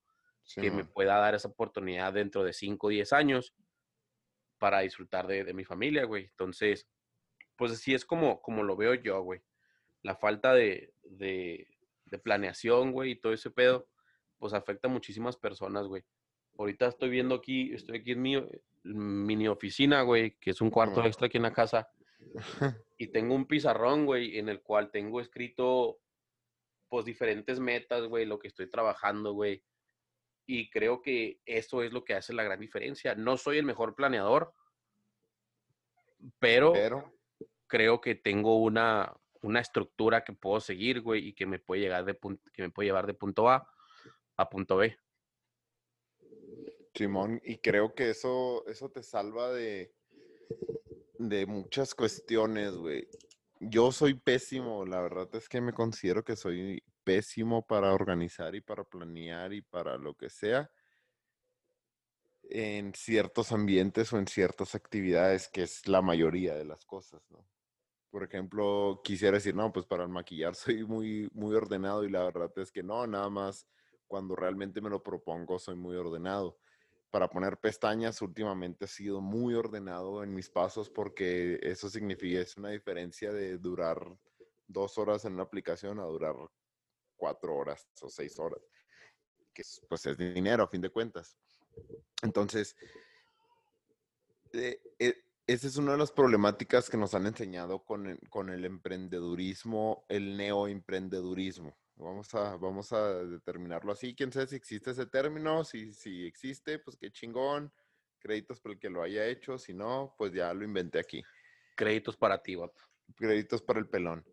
[0.55, 3.53] que me pueda dar esa oportunidad dentro de 5 o 10 años
[4.57, 6.27] para disfrutar de, mi familia, güey.
[6.27, 6.87] Entonces,
[7.57, 9.41] pues así es como, como lo veo yo, güey.
[10.01, 11.67] La falta de, de,
[12.05, 13.89] de planeación, güey, y todo ese pedo,
[14.37, 16.05] pues afecta a muchísimas personas, güey.
[16.57, 18.43] Ahorita estoy viendo aquí, estoy aquí en mi
[18.83, 21.89] mini oficina, güey, que es un cuarto extra aquí en la casa.
[22.97, 25.99] Y tengo un pizarrón, güey, en el cual tengo escrito,
[26.87, 29.61] pues, diferentes metas, güey, lo que estoy trabajando, güey.
[30.45, 33.13] Y creo que eso es lo que hace la gran diferencia.
[33.15, 34.53] No soy el mejor planeador,
[36.39, 36.73] pero,
[37.67, 42.05] creo que tengo una, una estructura que puedo seguir, güey, y que me puede llegar
[42.05, 42.17] de
[42.53, 43.69] que me puede llevar de punto A
[44.37, 44.97] a punto B.
[46.93, 49.93] Simón, y creo que eso, eso te salva de,
[51.17, 53.07] de muchas cuestiones, güey.
[53.59, 58.61] Yo soy pésimo, la verdad es que me considero que soy pésimo para organizar y
[58.61, 60.69] para planear y para lo que sea
[62.49, 67.47] en ciertos ambientes o en ciertas actividades, que es la mayoría de las cosas, ¿no?
[68.13, 72.23] por ejemplo, quisiera decir, no, pues para el maquillar soy muy, muy ordenado y la
[72.23, 73.67] verdad es que no, nada más
[74.07, 76.59] cuando realmente me lo propongo soy muy ordenado.
[77.13, 82.57] Para poner pestañas últimamente he sido muy ordenado en mis pasos porque eso significa, es
[82.57, 84.17] una diferencia de durar
[84.65, 86.33] dos horas en una aplicación a durar
[87.15, 88.63] cuatro horas o seis horas,
[89.53, 91.37] que pues es dinero a fin de cuentas.
[92.23, 92.75] Entonces,
[94.51, 98.49] eh, eh, esa es una de las problemáticas que nos han enseñado con el, con
[98.49, 101.77] el emprendedurismo, el neoemprendedurismo.
[101.95, 104.15] Vamos a, vamos a determinarlo así.
[104.15, 107.71] Quién sabe si existe ese término, si, si existe, pues qué chingón.
[108.19, 111.21] Créditos para el que lo haya hecho, si no, pues ya lo inventé aquí.
[111.75, 112.81] Créditos para ti, vato.
[113.15, 114.25] Créditos para el pelón.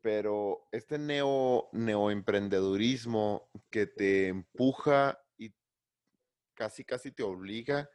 [0.00, 5.52] Pero este neo, neoemprendedurismo que te empuja y
[6.54, 7.88] casi, casi te obliga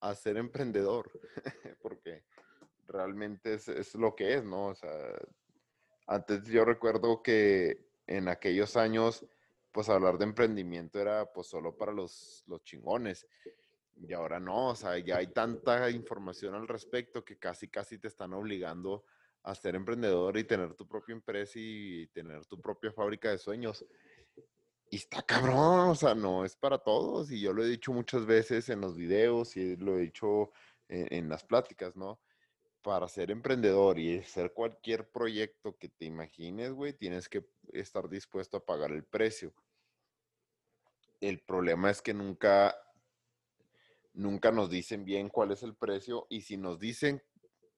[0.00, 1.10] a ser emprendedor,
[1.80, 2.24] porque
[2.86, 4.66] realmente es, es, lo que es, ¿no?
[4.66, 4.90] O sea,
[6.06, 9.26] antes yo recuerdo que en aquellos años,
[9.72, 13.26] pues hablar de emprendimiento era pues solo para los, los chingones.
[13.96, 18.08] Y ahora no, o sea, ya hay tanta información al respecto que casi, casi te
[18.08, 19.04] están obligando
[19.44, 23.84] a ser emprendedor y tener tu propia empresa y tener tu propia fábrica de sueños.
[24.90, 27.30] Y está cabrón, o sea, no es para todos.
[27.30, 30.50] Y yo lo he dicho muchas veces en los videos y lo he dicho
[30.88, 32.20] en, en las pláticas, ¿no?
[32.84, 38.58] Para ser emprendedor y hacer cualquier proyecto que te imagines, güey, tienes que estar dispuesto
[38.58, 39.54] a pagar el precio.
[41.18, 42.76] El problema es que nunca,
[44.12, 47.22] nunca nos dicen bien cuál es el precio y si nos dicen,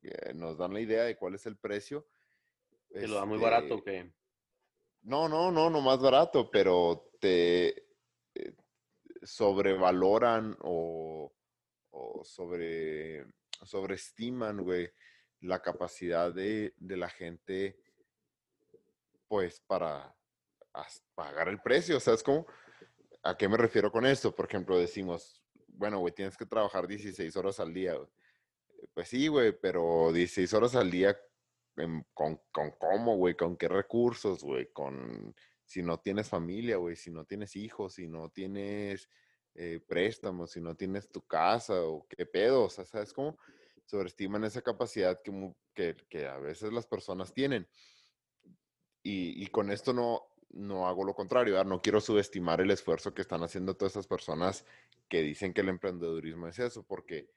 [0.02, 2.08] eh, nos dan la idea de cuál es el precio.
[2.90, 4.12] ¿Te lo da muy barato este, qué?
[5.02, 7.68] No, no, no, no más barato, pero te
[8.34, 8.56] eh,
[9.22, 11.32] sobrevaloran o,
[11.90, 13.24] o sobre,
[13.64, 14.90] sobreestiman, güey,
[15.40, 17.78] la capacidad de, de la gente,
[19.28, 20.14] pues, para
[21.14, 21.96] pagar el precio.
[21.96, 22.46] O sea, es como,
[23.22, 24.34] ¿a qué me refiero con esto?
[24.34, 27.94] Por ejemplo, decimos, bueno, güey, tienes que trabajar 16 horas al día.
[28.94, 31.18] Pues sí, güey, pero 16 horas al día
[31.76, 36.94] en- con, con cómo, güey, con qué recursos, güey, con si no tienes familia, güey,
[36.96, 39.08] si no tienes hijos, si no tienes
[39.58, 43.38] eh, préstamos, si no tienes tu casa o qué pedo, o sea, ¿sabes cómo?
[43.86, 47.66] Sobreestiman esa capacidad que, que, a veces las personas tienen.
[49.02, 53.42] Y, con esto no, no hago lo contrario, no quiero subestimar el esfuerzo que están
[53.44, 54.64] haciendo todas esas personas
[55.08, 57.30] que dicen que el emprendedurismo es eso, porque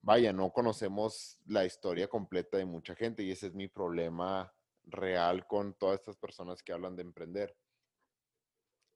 [0.00, 4.54] vaya, no conocemos la historia completa de mucha gente y ese es mi problema
[4.84, 7.56] real con todas estas personas que hablan de emprender.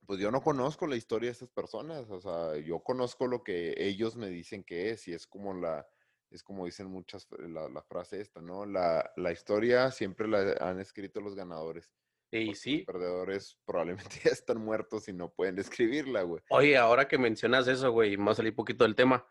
[0.09, 3.75] Pues yo no conozco la historia de estas personas, o sea, yo conozco lo que
[3.77, 5.87] ellos me dicen que es y es como la,
[6.31, 8.65] es como dicen muchas, la, la frase esta, ¿no?
[8.65, 11.93] La, la historia siempre la han escrito los ganadores.
[12.31, 16.43] Y sí, Los perdedores probablemente ya están muertos y no pueden escribirla, güey.
[16.49, 19.27] Oye, ahora que mencionas eso, güey, vamos a salir poquito del tema.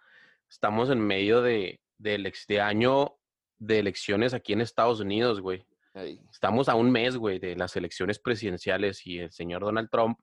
[0.47, 3.17] Estamos en medio de, de, de año
[3.57, 5.65] de elecciones aquí en Estados Unidos, güey.
[5.95, 6.21] Ahí.
[6.31, 10.19] Estamos a un mes, güey, de las elecciones presidenciales y el señor Donald Trump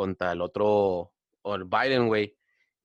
[0.00, 2.34] contra el otro, o el Biden, güey.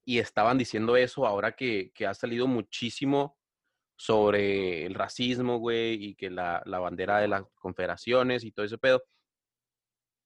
[0.04, 3.38] Y estaban diciendo eso ahora que, que ha salido muchísimo
[3.95, 8.78] sobre el racismo, güey, y que la, la bandera de las confederaciones y todo ese
[8.78, 9.01] pedo.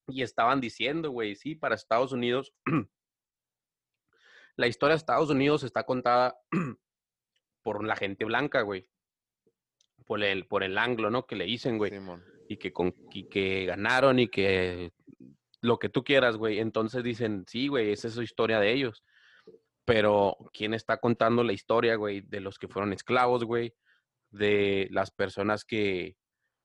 [0.07, 2.55] Y estaban diciendo, güey, sí, para Estados Unidos,
[4.57, 6.39] la historia de Estados Unidos está contada
[7.61, 8.89] por la gente blanca, güey.
[10.07, 11.27] Por el, por el anglo, ¿no?
[11.27, 11.91] Que le dicen, güey.
[12.47, 14.91] Y que, con, y que ganaron y que
[15.61, 16.59] lo que tú quieras, güey.
[16.59, 19.03] Entonces dicen, sí, güey, esa es su historia de ellos.
[19.85, 22.21] Pero, ¿quién está contando la historia, güey?
[22.21, 23.73] De los que fueron esclavos, güey.
[24.31, 26.15] De las personas que,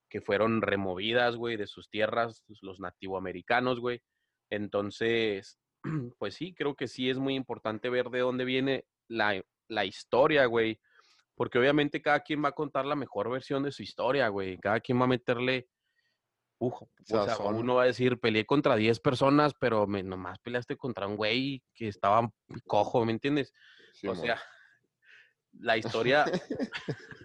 [0.09, 4.03] que fueron removidas, güey, de sus tierras, los nativoamericanos, güey.
[4.51, 5.59] Entonces,
[6.19, 10.47] pues sí, creo que sí es muy importante ver de dónde viene la, la historia,
[10.47, 10.79] güey.
[11.35, 14.59] Porque obviamente cada quien va a contar la mejor versión de su historia, güey.
[14.59, 15.69] Cada quien va a meterle...
[16.59, 20.77] Uf, o sea, uno va a decir, peleé contra 10 personas, pero me, nomás peleaste
[20.77, 22.31] contra un güey que estaba
[22.67, 23.53] cojo, ¿me entiendes?
[24.09, 24.41] O sea,
[25.53, 26.25] la historia...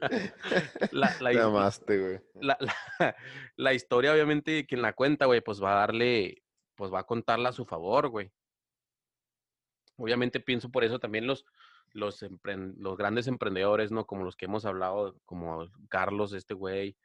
[0.92, 2.20] la, la Te his- amaste, güey.
[2.42, 3.16] la, la-
[3.56, 6.44] la historia, obviamente, quien la cuenta, güey, pues va a darle,
[6.76, 8.32] pues va a contarla a su favor, güey.
[9.98, 11.46] Obviamente pienso por eso también los,
[11.92, 14.06] los, los grandes emprendedores, ¿no?
[14.06, 16.96] Como los que hemos hablado, como Carlos, este güey,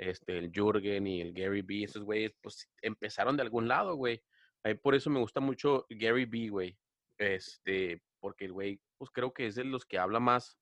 [0.00, 4.22] este, el Jürgen y el Gary B, esos güeyes, pues empezaron de algún lado, güey.
[4.62, 6.78] Ahí por eso me gusta mucho Gary B, güey.
[7.18, 10.58] Este, porque el güey, pues creo que es de los que habla más,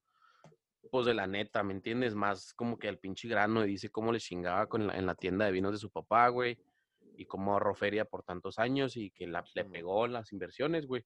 [0.90, 2.16] pues de la neta, ¿me entiendes?
[2.16, 5.14] Más como que al pinche grano y dice cómo le chingaba con la- en la
[5.14, 6.59] tienda de vinos de su papá, güey,
[7.16, 11.05] y cómo ahorró feria por tantos años y que la, le pegó las inversiones, güey.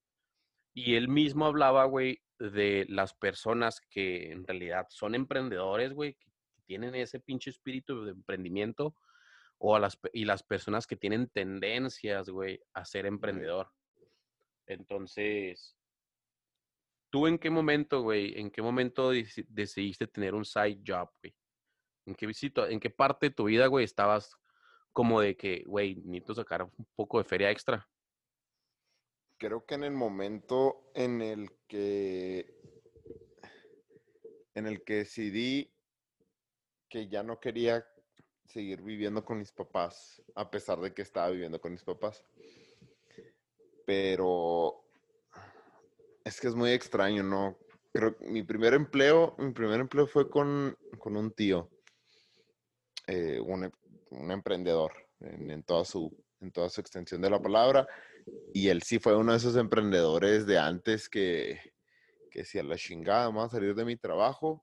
[0.74, 6.31] Y él mismo hablaba, güey, de las personas que en realidad son emprendedores, güey, que
[6.72, 8.96] tienen ese pinche espíritu de emprendimiento,
[9.58, 13.70] o a las, y las personas que tienen tendencias, güey, a ser emprendedor.
[14.66, 15.76] Entonces,
[17.10, 21.36] ¿tú en qué momento, güey, en qué momento deci- decidiste tener un side job, güey?
[22.06, 24.34] ¿En qué, visito, ¿En qué parte de tu vida, güey, estabas
[24.94, 27.86] como de que, güey, necesito sacar un poco de feria extra?
[29.36, 32.56] Creo que en el momento en el que
[34.54, 35.71] en el que decidí
[36.92, 37.86] que ya no quería
[38.44, 42.22] seguir viviendo con mis papás, a pesar de que estaba viviendo con mis papás.
[43.86, 44.84] Pero
[46.22, 47.58] es que es muy extraño, ¿no?
[47.94, 51.70] Creo que mi primer empleo, mi primer empleo fue con, con un tío,
[53.06, 53.72] eh, un,
[54.10, 57.88] un emprendedor en, en toda su, en toda su extensión de la palabra.
[58.52, 61.58] Y él sí fue uno de esos emprendedores de antes que,
[62.30, 64.62] que si la chingada voy a salir de mi trabajo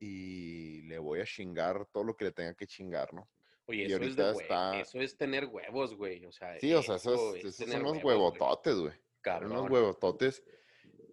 [0.00, 3.28] y le voy a chingar todo lo que le tenga que chingar, ¿no?
[3.66, 6.24] Oye, Y eso es, de está- eso es tener huevos, güey.
[6.26, 8.94] O sea, Sí, o sea, eso es- es esos son unos huevos, huevototes, güey.
[9.20, 9.52] Cabrón.
[9.52, 10.42] unos huevototes.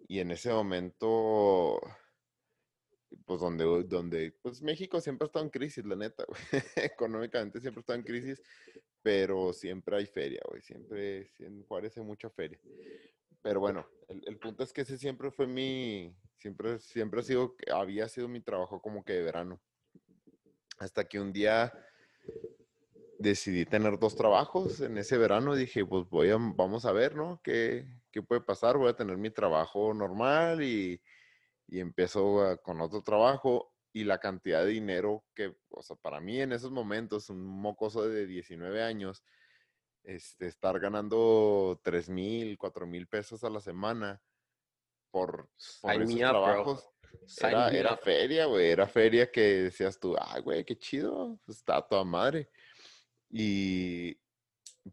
[0.08, 1.78] Y en ese momento,
[3.26, 6.40] pues donde, donde, pues México siempre ha estado en crisis, la neta, güey.
[6.92, 8.02] Económicamente siempre está en
[8.36, 8.42] crisis,
[9.02, 10.62] pero siempre hay feria, güey.
[10.62, 12.58] Siempre, en Juárez hay mucha feria.
[13.48, 17.56] Pero bueno, el, el punto es que ese siempre fue mi, siempre, siempre ha sido,
[17.72, 19.58] había sido mi trabajo como que de verano.
[20.76, 21.72] Hasta que un día
[23.18, 25.54] decidí tener dos trabajos en ese verano.
[25.54, 27.40] Dije, pues voy a, vamos a ver, ¿no?
[27.42, 28.76] ¿Qué, qué puede pasar?
[28.76, 31.00] Voy a tener mi trabajo normal y,
[31.68, 36.20] y empiezo a- con otro trabajo y la cantidad de dinero que, o sea, para
[36.20, 39.24] mí en esos momentos, un mocoso de 19 años,
[40.04, 44.20] este, estar ganando 3 mil, 4 mil pesos a la semana
[45.10, 45.48] por,
[45.80, 46.88] por esos up, trabajos.
[47.40, 51.80] Era, era feria, güey, era feria que decías tú, ay, güey, qué chido, pues, está
[51.82, 52.50] toda madre.
[53.30, 54.18] Y,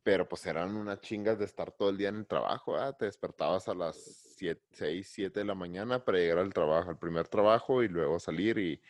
[0.03, 2.93] pero pues eran unas chingas de estar todo el día en el trabajo, ¿ah?
[2.97, 3.95] Te despertabas a las
[4.37, 8.19] 7, 6, 7 de la mañana para llegar al trabajo, al primer trabajo y luego
[8.19, 8.81] salir y,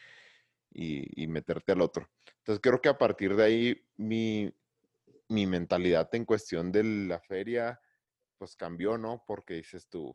[0.71, 2.09] y, y meterte al otro.
[2.39, 4.51] Entonces creo que a partir de ahí mi,
[5.29, 7.79] mi mentalidad en cuestión de la feria,
[8.37, 9.23] pues cambió, ¿no?
[9.25, 10.13] Porque dices tú,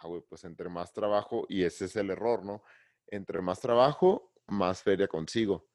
[0.00, 2.62] ah, güey, pues entre más trabajo, y ese es el error, ¿no?
[3.06, 5.66] Entre más trabajo, más feria consigo.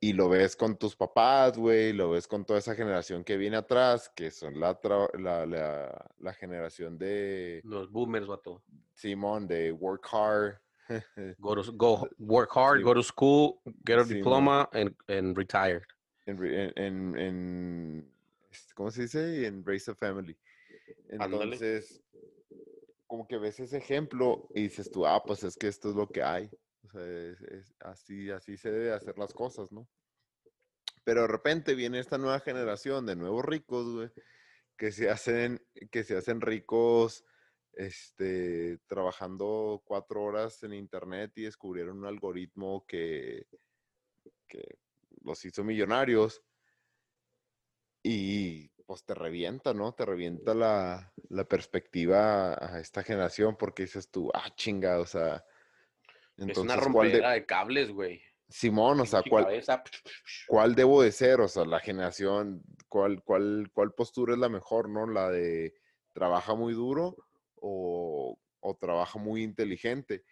[0.00, 3.56] Y lo ves con tus papás, güey, lo ves con toda esa generación que viene
[3.56, 4.78] atrás, que son la,
[5.14, 8.62] la, la, la generación de Los boomers, vato.
[8.94, 10.60] Simón, de work hard.
[11.38, 12.84] Go to, go work hard, Sí.
[12.84, 15.82] go to school, get a Sí, diploma, and, and retire.
[16.28, 18.12] En, en, en-
[18.50, 19.46] este, ¿cómo se dice?
[19.46, 20.36] En Raise a Family.
[21.08, 22.02] Entonces,
[23.06, 26.08] como que ves ese ejemplo y dices tú, ah, pues es que esto es lo
[26.08, 26.50] que hay.
[26.84, 29.88] O sea, es- es- así, así se debe hacer las cosas, ¿no?
[31.04, 34.10] Pero de repente viene esta nueva generación de nuevos ricos, güey,
[34.76, 35.60] que se hacen,
[35.90, 37.24] que se hacen ricos,
[37.72, 43.46] este, trabajando cuatro horas en internet y descubrieron un algoritmo que,
[44.46, 44.78] que
[45.22, 46.42] los hizo millonarios
[48.02, 49.92] y pues te revienta, ¿no?
[49.92, 55.44] Te revienta la, la perspectiva a esta generación porque dices tú, ah, chinga, o sea,
[56.36, 58.22] es una entonces, ¿cuál de, rompedera de cables, güey.
[58.48, 59.62] Simón, o sea, ¿cuál.
[60.46, 61.40] ¿cuál debo de ser?
[61.40, 65.06] O sea, la generación, ¿cuál, cuál, cuál postura es la mejor, no?
[65.06, 65.74] La de
[66.14, 67.16] trabaja muy duro
[67.56, 70.24] o, o trabaja muy inteligente.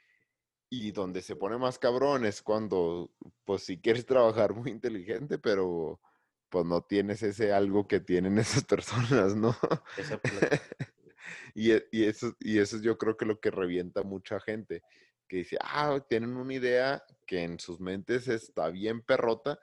[0.68, 3.12] Y donde se pone más cabrón es cuando,
[3.44, 6.00] pues si quieres trabajar muy inteligente, pero
[6.48, 9.56] pues no tienes ese algo que tienen esas personas, ¿no?
[9.96, 10.20] Esa,
[11.54, 14.82] Y, e- y eso, y eso es yo creo que lo que revienta mucha gente,
[15.26, 19.58] que dice, ah, tienen una idea que en sus mentes está bien perrota,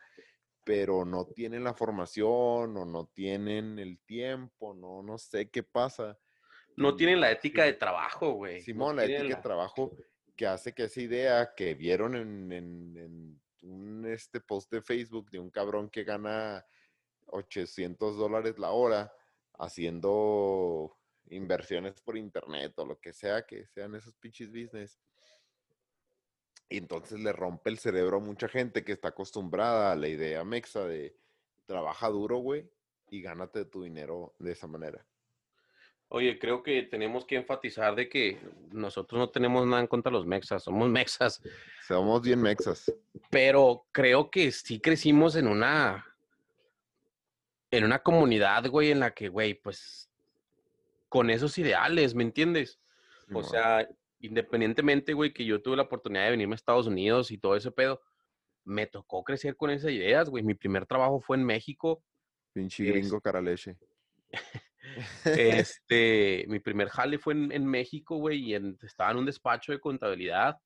[0.65, 6.17] pero no tienen la formación o no tienen el tiempo, no, no sé qué pasa.
[6.75, 8.59] no tienen la ética de trabajo, güey.
[8.59, 9.91] no Simón, la tienen ética de trabajo
[10.35, 15.39] que hace que esa idea que vieron en, en- un este post de Facebook de
[15.39, 16.65] un cabrón que gana
[17.27, 19.13] 800 dólares la hora
[19.57, 24.99] haciendo inversiones por internet o lo que sea que sean esos pinches business.
[26.67, 30.43] Y entonces le rompe el cerebro a mucha gente que está acostumbrada a la idea
[30.43, 31.15] mexa de
[31.65, 32.69] trabaja duro, güey,
[33.09, 35.05] y gánate tu dinero de esa manera.
[36.15, 38.37] Oye, creo que tenemos que enfatizar de que
[38.71, 41.41] nosotros no tenemos nada en contra de los mexas, somos mexas,
[41.87, 42.93] Somos bien mexas.
[43.31, 46.05] pero creo que sí crecimos en una,
[47.71, 50.07] en una comunidad, güey, en la que, güey, pues,
[51.09, 52.79] con esos ideales, ¿me entiendes?
[53.33, 53.89] O sea,
[54.19, 57.71] independientemente, güey, que yo tuve la oportunidad de venirme a Estados Unidos y todo ese
[57.71, 58.01] pedo,
[58.63, 60.43] me tocó crecer con esas ideas, güey.
[60.43, 62.03] Mi primer trabajo fue en México.
[62.53, 63.77] Pinche es- gringo cara leche.
[65.25, 69.71] Este, mi primer jale fue en, en México, güey, y en- estaba en un despacho
[69.71, 70.57] de contabilidad.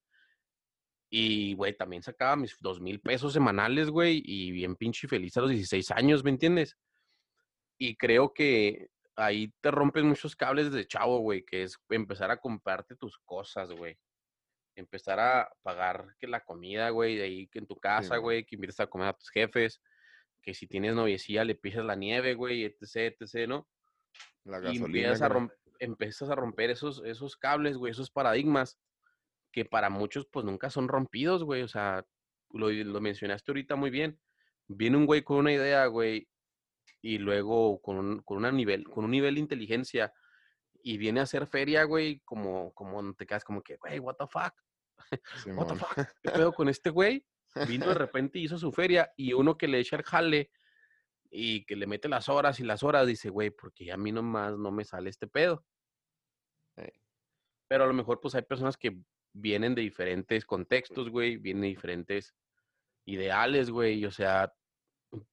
[1.09, 5.41] Y, güey, también sacaba mis dos mil pesos semanales, güey, y bien pinche feliz a
[5.41, 6.78] los 16 años, ¿me entiendes?
[7.78, 12.38] Y creo que ahí te rompes muchos cables de chavo, güey, que es empezar a
[12.38, 13.97] comprarte tus cosas, güey.
[14.75, 18.55] Empezar a pagar que la comida, güey, de ahí que en tu casa, güey, que
[18.55, 19.82] invites a comer a tus jefes,
[20.41, 23.67] que si tienes noviecilla le pisas la nieve, güey, etc, etc, ¿no?
[24.45, 24.86] La y gasolina.
[24.86, 25.39] empiezas a, güey.
[25.41, 28.80] rom- empiezas a romper esos, esos cables, güey, esos paradigmas
[29.51, 31.61] que para muchos pues nunca son rompidos, güey.
[31.63, 32.05] O sea,
[32.51, 34.20] lo, lo mencionaste ahorita muy bien.
[34.68, 36.28] Viene un güey con una idea, güey,
[37.01, 40.13] y luego con un, con una nivel, con un nivel de inteligencia
[40.84, 44.28] y viene a hacer feria, güey, como, como te quedas como que, güey, what the
[44.28, 44.53] fuck,
[45.55, 45.78] what the Simón.
[45.80, 47.26] fuck, ¿qué pedo con este güey?
[47.68, 50.51] Vino de repente y hizo su feria y uno que le echa el jale
[51.30, 54.57] y que le mete las horas y las horas, dice, güey, porque a mí nomás
[54.57, 55.65] no me sale este pedo.
[57.67, 58.97] Pero a lo mejor pues hay personas que
[59.34, 62.34] vienen de diferentes contextos, güey, vienen de diferentes
[63.05, 64.53] ideales, güey, o sea,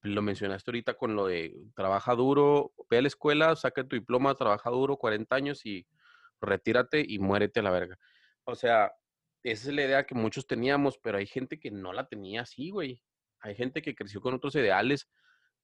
[0.01, 4.35] lo mencionaste ahorita con lo de trabaja duro, ve a la escuela, saca tu diploma,
[4.35, 5.85] trabaja duro, 40 años y
[6.41, 7.97] retírate y muérete a la verga.
[8.45, 8.93] O sea,
[9.43, 12.69] esa es la idea que muchos teníamos, pero hay gente que no la tenía así,
[12.69, 13.01] güey.
[13.39, 15.09] Hay gente que creció con otros ideales.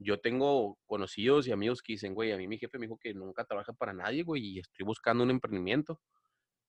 [0.04, 3.14] Yo tengo conocidos y amigos que dicen, güey, a mí mi jefe me dijo que
[3.14, 6.02] nunca trabaja para nadie, güey, y estoy buscando un emprendimiento.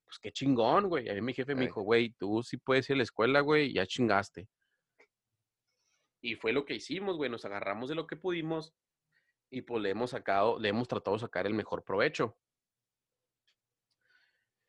[0.05, 1.09] Pues qué chingón, güey.
[1.09, 3.72] A mí mi jefe me dijo, güey, tú sí puedes ir a la escuela, güey,
[3.72, 4.49] ya chingaste.
[6.20, 7.30] Y fue lo que hicimos, güey.
[7.30, 8.74] Nos agarramos de lo que pudimos
[9.51, 12.39] y pues le hemos sacado, le hemos tratado de sacar el mejor provecho.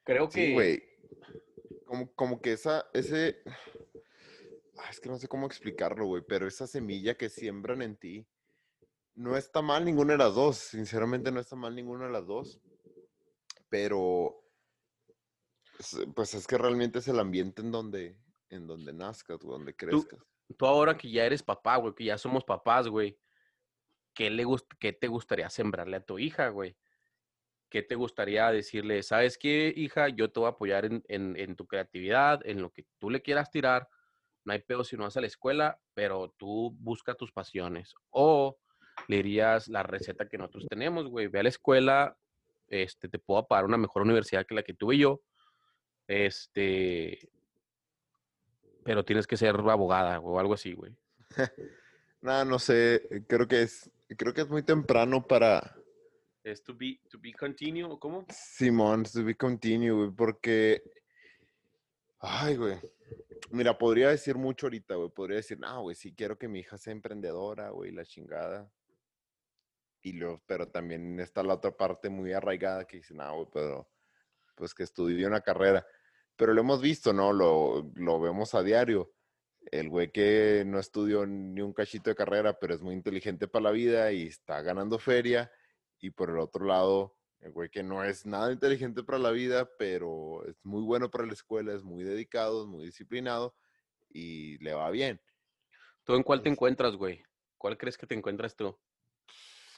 [0.03, 0.83] Creo Sí, que güey.
[1.85, 3.41] Como, como que esa, ese.
[4.77, 8.27] Ah, Es que no sé cómo explicarlo, güey, pero esa semilla que siembran en ti.
[9.15, 10.57] No está mal ninguna de las dos.
[10.57, 12.59] Sinceramente, no está mal ninguna de las dos.
[13.69, 14.39] Pero.
[16.15, 18.17] Pues es que realmente es el ambiente en donde,
[18.49, 20.19] en donde nazcas, donde crezcas.
[20.57, 23.19] tú ahora que ya eres papá, güey, que ya somos papás, güey,
[24.13, 24.45] ¿qué, le
[24.79, 26.77] ¿qué te gustaría sembrarle a tu hija, güey?
[27.69, 29.01] ¿Qué te gustaría decirle?
[29.01, 30.09] ¿Sabes qué, hija?
[30.09, 33.23] Yo te voy a apoyar en, en- en tu creatividad, en lo que tú le
[33.23, 33.89] quieras tirar.
[34.45, 37.95] No hay pedo si no vas a la escuela, pero tú busca tus pasiones.
[38.11, 38.59] O
[39.07, 41.27] le dirías la receta que nosotros tenemos, güey.
[41.27, 42.17] Ve a la escuela,
[42.67, 45.21] este, te puedo pagar una mejor universidad que la que tuve yo.
[46.07, 47.29] Este,
[48.83, 50.95] pero tienes que ser abogada o algo así, güey.
[52.21, 53.07] Nada, no sé.
[53.27, 53.89] Creo que es.
[54.17, 55.75] Creo que es muy temprano para.
[56.43, 58.25] ¿Es to be, to be continue o cómo?
[58.29, 60.83] Simón, to be continue, güey, porque.
[62.19, 62.77] Ay, güey.
[63.51, 65.09] Mira, podría decir mucho ahorita, güey.
[65.09, 68.69] Podría decir, no, güey, sí quiero que mi hija sea emprendedora, güey, la chingada.
[70.05, 73.89] Y pero también está la otra parte muy arraigada que dice, no, güey, pero
[74.55, 75.85] pues que estudie una carrera.
[76.35, 77.31] Pero lo hemos visto, ¿no?
[77.31, 79.13] Lo, lo vemos a diario.
[79.71, 83.63] El güey que no estudió ni un cachito de carrera, pero es muy inteligente para
[83.63, 85.49] la vida y está ganando feria.
[85.99, 89.69] Y por el otro lado, el güey que no es nada inteligente para la vida,
[89.79, 93.55] pero es muy bueno para la escuela, es muy dedicado, es muy disciplinado
[94.09, 95.21] y le va bien.
[96.03, 97.23] ¿Tú en cuál te Es- encuentras, güey?
[97.57, 98.77] ¿Cuál crees que te encuentras tú?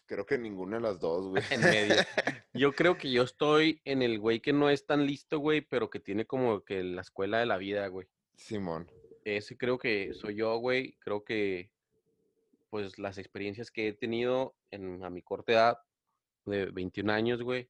[0.07, 1.43] Creo que ninguna de las dos, güey.
[1.49, 1.95] En medio.
[2.53, 5.89] Yo creo que yo estoy en el güey que no es tan listo, güey, pero
[5.89, 8.07] que tiene como que la escuela de la vida, güey.
[8.35, 8.89] Simón.
[9.23, 10.97] Ese creo que soy yo, güey.
[10.99, 11.71] Creo que,
[12.69, 15.79] pues, las experiencias que he tenido en, a mi corta edad,
[16.45, 17.69] de 21 años, güey,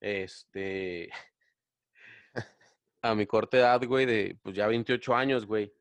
[0.00, 1.10] este,
[3.02, 5.72] a mi corta edad, güey, de, pues, ya 28 años, güey,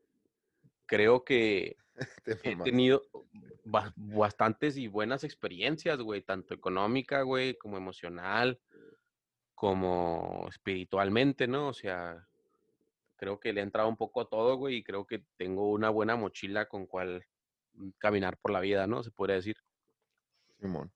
[0.86, 1.78] creo que
[2.44, 3.04] he tenido
[3.64, 8.60] ba- bastantes y buenas experiencias, güey, tanto económica, güey, como emocional,
[9.56, 11.68] como espiritualmente, ¿no?
[11.68, 12.28] O sea,
[13.16, 15.90] creo que le he entrado un poco a todo, güey, y creo que tengo una
[15.90, 17.26] buena mochila con cual
[17.74, 19.04] mm, caminar por la vida, ¿no?
[19.04, 19.58] Se podría decir.
[20.60, 20.92] Simón.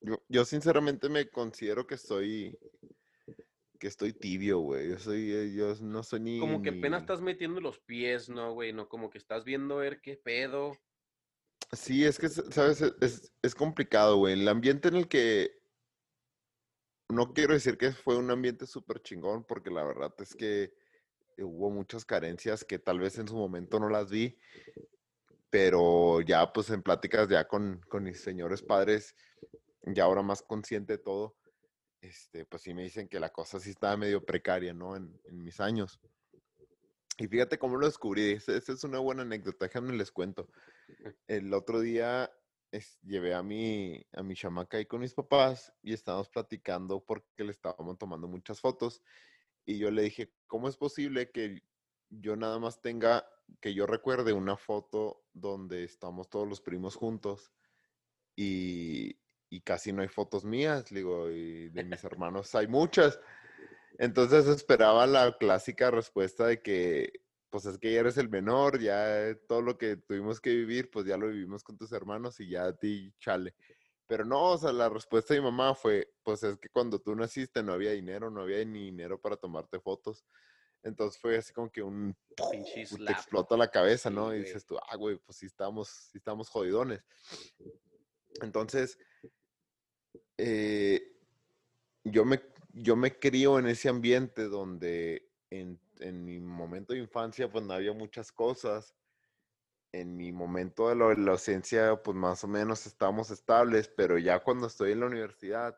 [0.00, 2.58] Yo, yo sinceramente me considero que estoy
[3.82, 4.90] que estoy tibio, güey.
[4.90, 6.38] Yo soy, eh, yo no soy ni.
[6.38, 8.72] Como que apenas ni- estás metiendo los pies, ¿no, güey?
[8.72, 10.78] No, como que estás viendo a ver qué pedo.
[11.72, 14.34] Sí, es que, sabes, E- es, es complicado, güey.
[14.34, 15.58] El ambiente en el que
[17.08, 20.72] no quiero decir que fue un ambiente súper chingón, porque la verdad es que
[21.38, 24.38] hubo muchas carencias que tal vez en su momento no las vi,
[25.50, 29.16] pero ya pues en pláticas ya con, con mis señores padres,
[29.82, 31.36] ya ahora más consciente de todo,
[32.02, 34.96] este, pues sí me dicen que la cosa sí estaba medio precaria, ¿no?
[34.96, 35.98] En, en mis años.
[37.16, 38.32] Y fíjate cómo lo descubrí.
[38.32, 40.48] Esa es una buena anécdota, déjame les cuento.
[41.26, 42.30] El otro día
[43.02, 47.52] llevé a mi, a mi chamaca ahí con mis papás y estábamos platicando porque le
[47.52, 49.02] estábamos tomando muchas fotos.
[49.64, 51.62] Y yo le dije, ¿cómo es posible que
[52.08, 53.26] yo nada más tenga,
[53.60, 57.52] que yo recuerde una foto donde estamos todos los primos juntos
[58.34, 59.21] y,
[59.52, 60.86] y casi no hay fotos mías?
[60.86, 63.20] Digo, y de mis hermanos hay muchas.
[63.98, 69.36] Entonces esperaba la clásica respuesta de que, pues es que ya eres el menor, ya
[69.46, 72.64] todo lo que tuvimos que vivir, pues ya lo vivimos con tus hermanos y ya
[72.64, 73.54] a ti chale.
[74.06, 77.14] Pero no, o sea, la respuesta de mi mamá fue, pues es que cuando tú
[77.14, 80.24] naciste no había dinero, no había ni dinero para tomarte fotos.
[80.82, 82.16] Entonces fue así como que un...
[82.36, 84.34] Te explota la cabeza, ¿no?
[84.34, 87.04] y dices tú, ah, güey, pues sí estamos, sí estamos jodidones.
[88.40, 88.98] Entonces,
[90.38, 91.16] eh,
[92.04, 92.40] yo me
[92.72, 95.78] yo me crío en ese ambiente donde en,
[96.24, 98.94] mi momento de infancia pues no había muchas cosas.
[99.92, 104.66] En mi momento de la adolescencia pues más o menos estábamos estables, pero ya cuando
[104.66, 105.76] estoy en la universidad,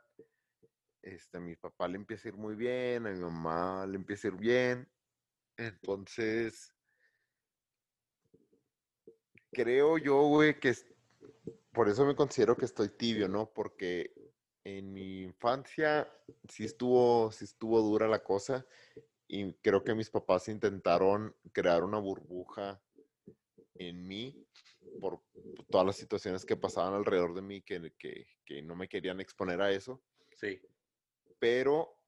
[1.02, 4.28] este, a mi papá le empieza a ir muy bien, a mi mamá le empieza
[4.28, 4.88] a ir bien.
[5.56, 6.72] Entonces,
[9.52, 10.74] creo yo, güey, que
[11.72, 13.50] por eso me considero que estoy tibio, ¿no?
[13.52, 14.23] Porque
[14.64, 16.10] en mi infancia
[16.48, 18.66] sí estuvo, sí estuvo dura la cosa
[19.28, 22.80] y creo que mis papás intentaron crear una burbuja
[23.74, 24.46] en mí
[25.00, 25.20] por
[25.70, 29.70] todas las situaciones que pasaban alrededor de mí que, que, no me querían exponer a
[29.70, 30.02] eso.
[30.32, 30.60] Sí.
[31.38, 31.98] Pero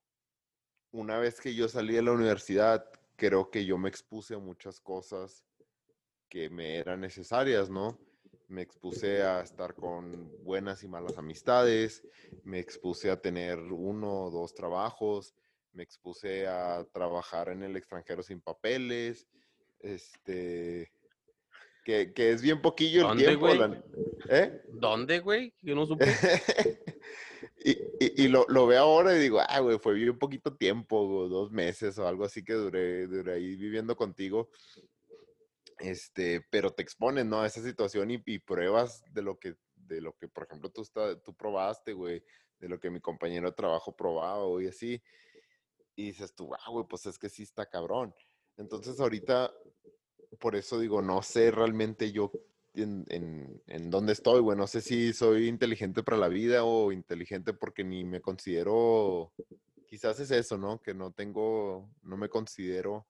[0.93, 4.81] una vez que yo salí de la universidad, creo que yo me expuse a muchas
[4.81, 5.45] cosas
[6.29, 7.99] que me eran necesarias, ¿no?
[8.49, 12.03] Me expuse a estar con buenas y malas amistades,
[12.44, 15.34] me expuse a tener uno o dos trabajos,
[15.72, 19.26] me expuse a trabajar en el extranjero sin papeles,
[19.80, 20.90] este,
[21.84, 23.49] que, es bien poquillo el tiempo.
[24.28, 24.62] ¿Eh?
[24.72, 25.55] ¿Dónde, güey?
[25.62, 26.07] Yo no supe.
[27.61, 31.99] y, lo, lo, veo ahora y digo, ah, güey, fue bien poquito tiempo, dos meses
[31.99, 34.51] o algo así que duré, duré ahí viviendo contigo.
[35.79, 37.41] Este, pero te expones, ¿no?
[37.41, 41.20] A esa situación y, pruebas de lo que, de lo que, por ejemplo, tú, está,
[41.20, 42.22] tú probaste, güey,
[42.59, 45.03] de lo que mi compañero de trabajo probaba, y así.
[45.95, 48.14] Y dices tú, ah, güey, pues es que sí está cabrón.
[48.57, 49.53] Entonces ahorita,
[50.41, 52.33] por eso digo, no sé realmente yo
[52.74, 54.57] en, en, en, dónde estoy, güey.
[54.57, 59.33] No sé si soy inteligente para la vida o inteligente porque ni me considero,
[59.87, 60.81] quizás es eso, ¿no?
[60.81, 63.07] Que no tengo, no me considero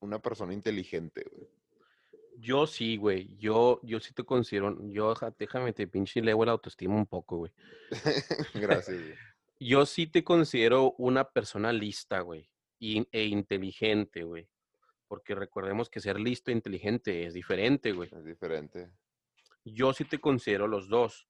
[0.00, 1.48] una persona inteligente, güey.
[2.36, 3.36] Yo sí, güey.
[3.36, 4.76] Yo, yo sí te considero.
[4.88, 7.52] Yo, déjame te pinche le la autoestima un poco, güey.
[8.54, 9.14] Gracias, güey.
[9.60, 12.50] Yo sí te considero una persona lista, güey.
[12.80, 14.48] e inteligente, güey.
[15.06, 18.10] Porque recordemos que ser listo e inteligente es diferente, güey.
[18.12, 18.90] Es diferente.
[19.64, 21.28] Yo sí te considero los dos.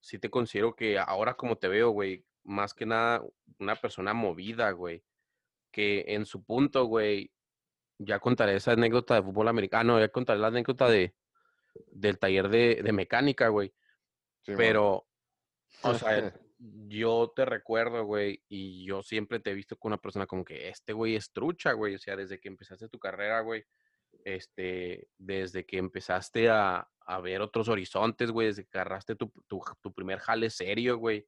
[0.00, 3.22] Sí te considero que ahora como te veo, güey, más que nada
[3.58, 5.04] una persona movida, güey.
[5.70, 7.30] Que en su punto, güey,
[8.02, 11.14] ya contaré esa anécdota de fútbol americano, ya contaré la anécdota de,
[11.92, 13.74] del taller de, mecánica, güey.
[14.44, 15.06] Pero,
[15.82, 16.34] o sea,
[16.88, 20.70] yo te recuerdo, güey, y yo siempre te he visto con una persona como que
[20.70, 21.94] este güey es trucha, güey.
[21.94, 23.64] O sea, desde que empezaste tu carrera, güey,
[24.24, 26.88] este, desde que empezaste a,
[27.22, 31.26] ver otros horizontes, güey, desde que agarraste tu, tu primer jale serio, güey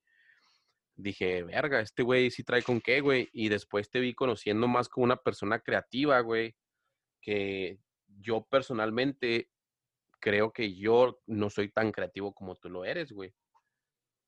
[0.95, 3.29] dije, verga, este güey sí trae con qué, güey.
[3.33, 6.55] Y después te vi conociendo más como una persona creativa, güey,
[7.23, 7.79] que
[8.20, 9.51] yo personalmente
[10.20, 13.35] creo que yo no soy tan creativo como tú lo eres, güey.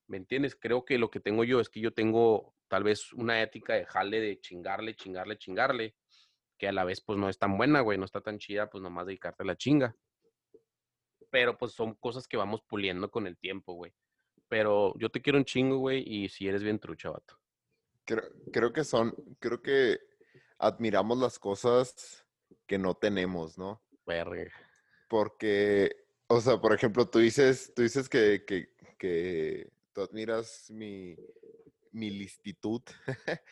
[0.07, 0.57] ¿Me entiendes?
[0.57, 3.85] Creo que lo que tengo yo es que yo tengo tal vez una ética de
[3.85, 5.97] jale, de chingarle, chingarle, chingarle,
[6.59, 8.83] que a la vez pues no es tan buena, güey, no está tan chida, pues
[8.83, 9.97] nomás dedicarte a la chinga.
[11.31, 13.93] Pero pues son cosas que vamos puliendo con el tiempo, güey.
[14.49, 17.39] Pero yo te quiero un chingo, güey, y si eres bien trucha, vato.
[18.05, 19.99] Creo, creo que son, creo que
[20.59, 22.24] admiramos las cosas
[22.67, 23.83] que no tenemos, ¿no?
[24.07, 24.53] Verga.
[25.09, 25.95] Porque,
[26.27, 31.17] o sea, por ejemplo, tú dices, tú dices que, que, que tú admiras mi,
[31.93, 32.83] mi listitud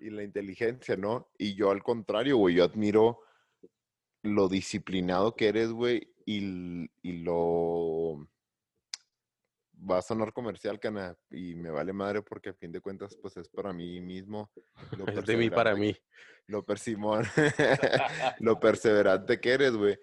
[0.00, 1.30] y la inteligencia, ¿no?
[1.38, 3.20] Y yo al contrario, güey, yo admiro
[4.22, 8.28] lo disciplinado que eres, güey, y, y, lo,
[9.88, 13.36] va a sonar comercial, cana, y me vale madre porque a fin de cuentas, pues
[13.36, 14.50] es para mí mismo.
[14.96, 15.96] Lo es de mí para mí.
[16.48, 17.24] Lo, persimón,
[18.40, 19.96] lo perseverante que eres, güey.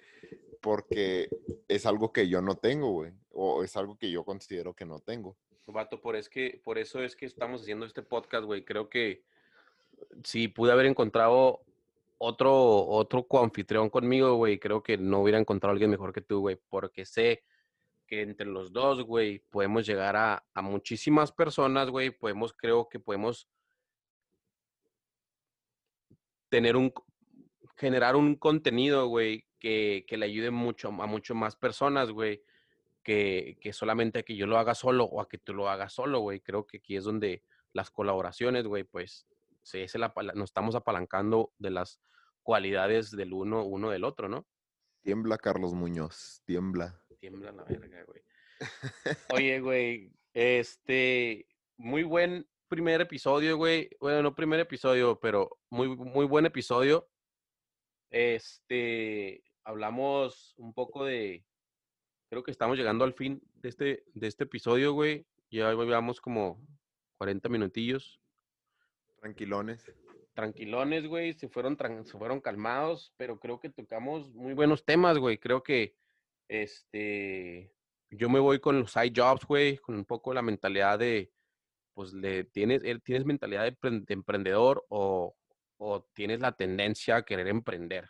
[0.61, 1.29] Porque
[1.67, 3.11] es algo que yo no tengo, güey.
[3.31, 5.37] O es algo que yo considero que no tengo.
[5.67, 8.63] Vato, por, es que, por eso es que estamos haciendo este podcast, güey.
[8.63, 9.25] Creo que
[10.23, 11.61] si pude haber encontrado
[12.17, 16.39] otro, otro coanfitrión conmigo, güey, creo que no hubiera encontrado a alguien mejor que tú,
[16.39, 17.43] güey, porque sé
[18.09, 22.99] que entre los dos, güey, podemos llegar a, a muchísimas personas, güey, podemos, creo que
[22.99, 23.47] podemos
[26.49, 26.91] tener un,
[27.75, 32.43] generar un contenido, güey, que, que, le ayude mucho a mucho más personas, güey,
[33.03, 36.19] que, que, solamente que yo lo haga solo o a que tú lo hagas solo,
[36.21, 36.39] güey.
[36.39, 37.43] Creo que aquí es donde
[37.73, 39.27] las colaboraciones, güey, pues
[39.61, 39.85] sí,
[40.33, 42.01] nos estamos apalancando de las
[42.41, 44.47] cualidades del uno, uno del otro, ¿no?
[45.03, 46.99] Tiembla, Carlos Muñoz, tiembla.
[47.19, 48.21] Tiembla la verga, güey.
[49.33, 51.47] Oye, güey, este,
[51.77, 53.89] muy buen primer episodio, güey.
[53.99, 57.09] Bueno, no primer episodio, pero muy, muy buen episodio.
[58.09, 61.45] Este, hablamos un poco de,
[62.29, 65.25] creo que estamos llegando al fin de este, de este episodio, güey.
[65.51, 66.61] Ya llevamos como
[67.17, 68.21] 40 minutillos.
[69.19, 69.91] Tranquilones.
[70.33, 75.37] Tranquilones, güey, se fueron, se fueron calmados, pero creo que tocamos muy buenos temas, güey.
[75.37, 75.95] Creo que,
[76.49, 77.71] este,
[78.09, 81.31] yo me voy con los side jobs, güey, con un poco la mentalidad de,
[81.93, 85.35] pues, le tienes, tienes mentalidad de, emprendedor o,
[85.77, 88.09] o, tienes la tendencia a querer emprender.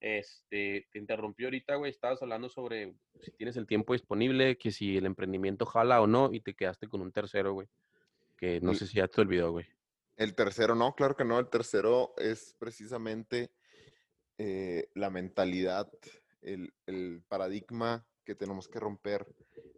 [0.00, 4.96] Este, te interrumpió ahorita, güey, estabas hablando sobre si tienes el tiempo disponible, que si
[4.96, 7.68] el emprendimiento jala o no, y te quedaste con un tercero, güey,
[8.36, 9.66] que no sé si ya te olvidó, güey.
[10.16, 11.38] El tercero, no, claro que no.
[11.38, 13.50] El tercero es precisamente
[14.38, 15.90] eh, la mentalidad,
[16.44, 19.26] el, paradigma que tenemos que romper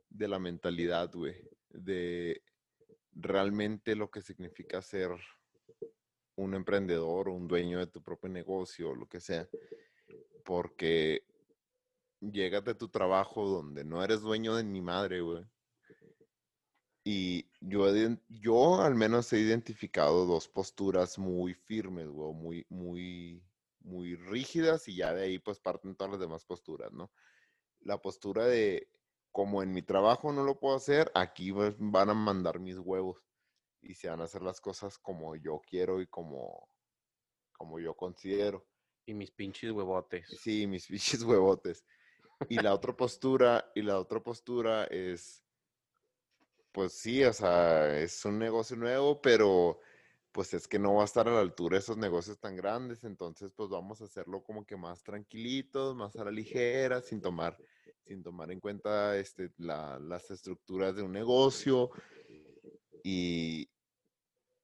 [0.08, 1.36] de la mentalidad, güey.
[1.70, 2.42] De
[3.12, 5.10] realmente lo que significa ser
[6.36, 9.48] un emprendedor o un dueño de tu propio negocio o lo que sea.
[10.44, 11.24] Porque
[12.20, 15.44] llegas de tu trabajo donde no eres dueño de ni madre, güey.
[17.08, 17.86] Y yo,
[18.28, 23.45] yo al menos he identificado dos posturas muy firmes, güey, muy, muy,
[23.86, 27.10] muy rígidas y ya de ahí pues parten todas las demás posturas, ¿no?
[27.80, 28.90] La postura de,
[29.32, 33.24] como en mi trabajo no lo puedo hacer, aquí van a mandar mis huevos
[33.80, 36.68] y se van a hacer las cosas como yo quiero y como,
[37.52, 38.66] como yo considero.
[39.06, 40.26] Y mis pinches huevotes.
[40.40, 41.84] Sí, mis pinches huevotes.
[42.48, 45.46] Y la otra postura, y la otra postura es
[46.76, 49.80] pues sí, o sea, es un negocio nuevo, pero
[50.36, 53.04] pues es que no va a estar a la altura de esos negocios tan grandes,
[53.04, 57.56] entonces pues vamos a hacerlo como que más tranquilitos, más a la ligera, sin tomar,
[58.04, 61.88] sin tomar en cuenta este, las estructuras de un negocio
[63.02, 63.70] y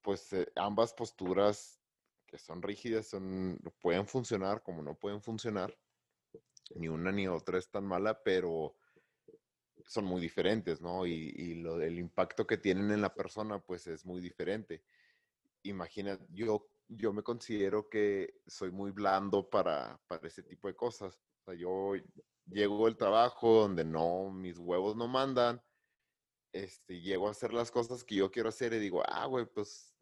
[0.03, 1.81] pues eh, ambas posturas
[2.27, 5.75] que son rígidas son, pueden funcionar como no pueden funcionar,
[6.75, 8.77] ni una ni otra es tan mala, pero
[9.87, 11.07] son muy diferentes, ¿no?
[11.07, 14.83] Y, lo, el impacto que tienen en la persona, pues es muy diferente.
[15.65, 21.19] Imagina, yo, yo me considero que soy muy blando para, para ese tipo de cosas.
[21.41, 21.95] O sea, yo
[22.47, 25.63] llego al trabajo donde no, mis huevos no mandan,
[26.53, 29.95] este, llego a hacer las cosas que yo quiero hacer y digo, ah, güey, pues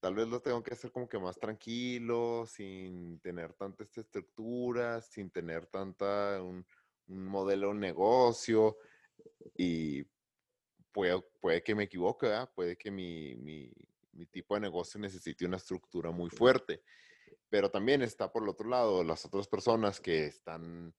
[0.00, 5.30] tal vez lo tengo que hacer como que más tranquilo, sin tener tanta estructura, sin
[5.30, 6.66] tener tanta, un,
[7.08, 8.78] un modelo de negocio
[9.56, 10.04] y
[10.92, 13.72] puede, puede que me equivoque, puede que mi, mi,
[14.12, 16.82] mi, tipo de negocio necesite una estructura muy fuerte.
[17.48, 20.94] Pero también está por el otro lado las otras personas que están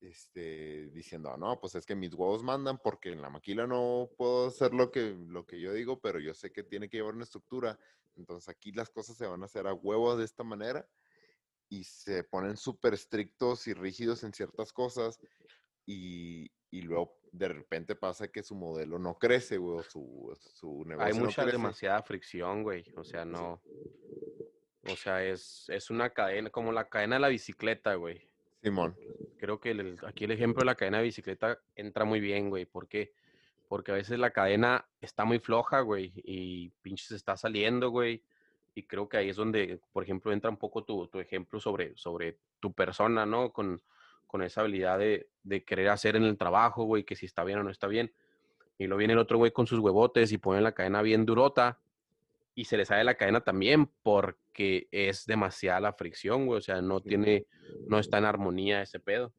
[0.00, 4.48] este, diciendo, no, pues es que mis huevos mandan porque en la maquila no puedo
[4.48, 7.24] hacer lo que, lo que yo digo, pero yo sé que tiene que llevar una
[7.24, 7.78] estructura.
[8.16, 10.88] Entonces aquí las cosas se van a hacer a huevos de esta manera
[11.68, 15.18] y se ponen súper estrictos y rígidos en ciertas cosas
[15.86, 20.84] y, y, luego de repente pasa que su modelo no crece, güey, o su, su
[20.84, 23.60] negocio Hay mucha, demasiada fricción, güey, o sea, no,
[24.90, 28.28] o sea, es, es una cadena, como la cadena de la bicicleta, güey.
[28.62, 28.96] Simón.
[29.38, 32.66] Creo que el, aquí el ejemplo de la cadena de bicicleta entra muy bien, güey,
[32.66, 33.12] ¿por qué?
[33.68, 38.24] Porque a veces la cadena está muy floja, güey, y pinches está saliendo, güey,
[38.74, 41.96] y creo que ahí es donde, por ejemplo, entra un poco tu, tu ejemplo sobre,
[41.96, 43.52] sobre tu persona, ¿no?
[43.52, 43.82] Con,
[44.30, 47.58] con esa habilidad de, de, querer hacer en el trabajo, güey, que si está bien
[47.58, 48.14] o no está bien.
[48.78, 51.80] Y lo viene el otro güey con sus huevotes y pone la cadena bien durota
[52.54, 56.58] y se le sale la cadena también porque es demasiada la fricción, güey.
[56.58, 57.46] O sea, no tiene,
[57.88, 59.34] no está en armonía ese pedo.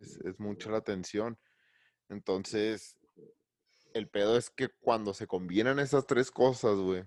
[0.00, 1.38] Es, es mucha la tensión.
[2.10, 2.98] Entonces,
[3.94, 7.04] el pedo es que cuando se combinan esas tres cosas, güey,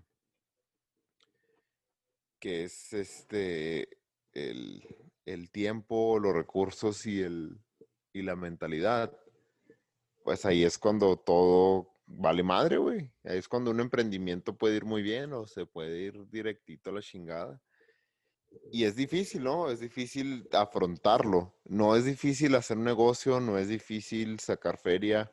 [2.39, 3.99] que es este,
[4.34, 4.84] el,
[5.34, 7.59] el tiempo, los recursos y, el,
[8.13, 9.15] y la mentalidad,
[10.23, 13.11] pues ahí es cuando todo vale madre, güey.
[13.23, 16.93] Ahí es cuando un emprendimiento puede ir muy bien o se puede ir directito a
[16.93, 17.61] la chingada.
[18.71, 19.69] Y es difícil, ¿no?
[19.69, 21.55] Es difícil afrontarlo.
[21.65, 25.32] No es difícil hacer un negocio, no es difícil sacar feria.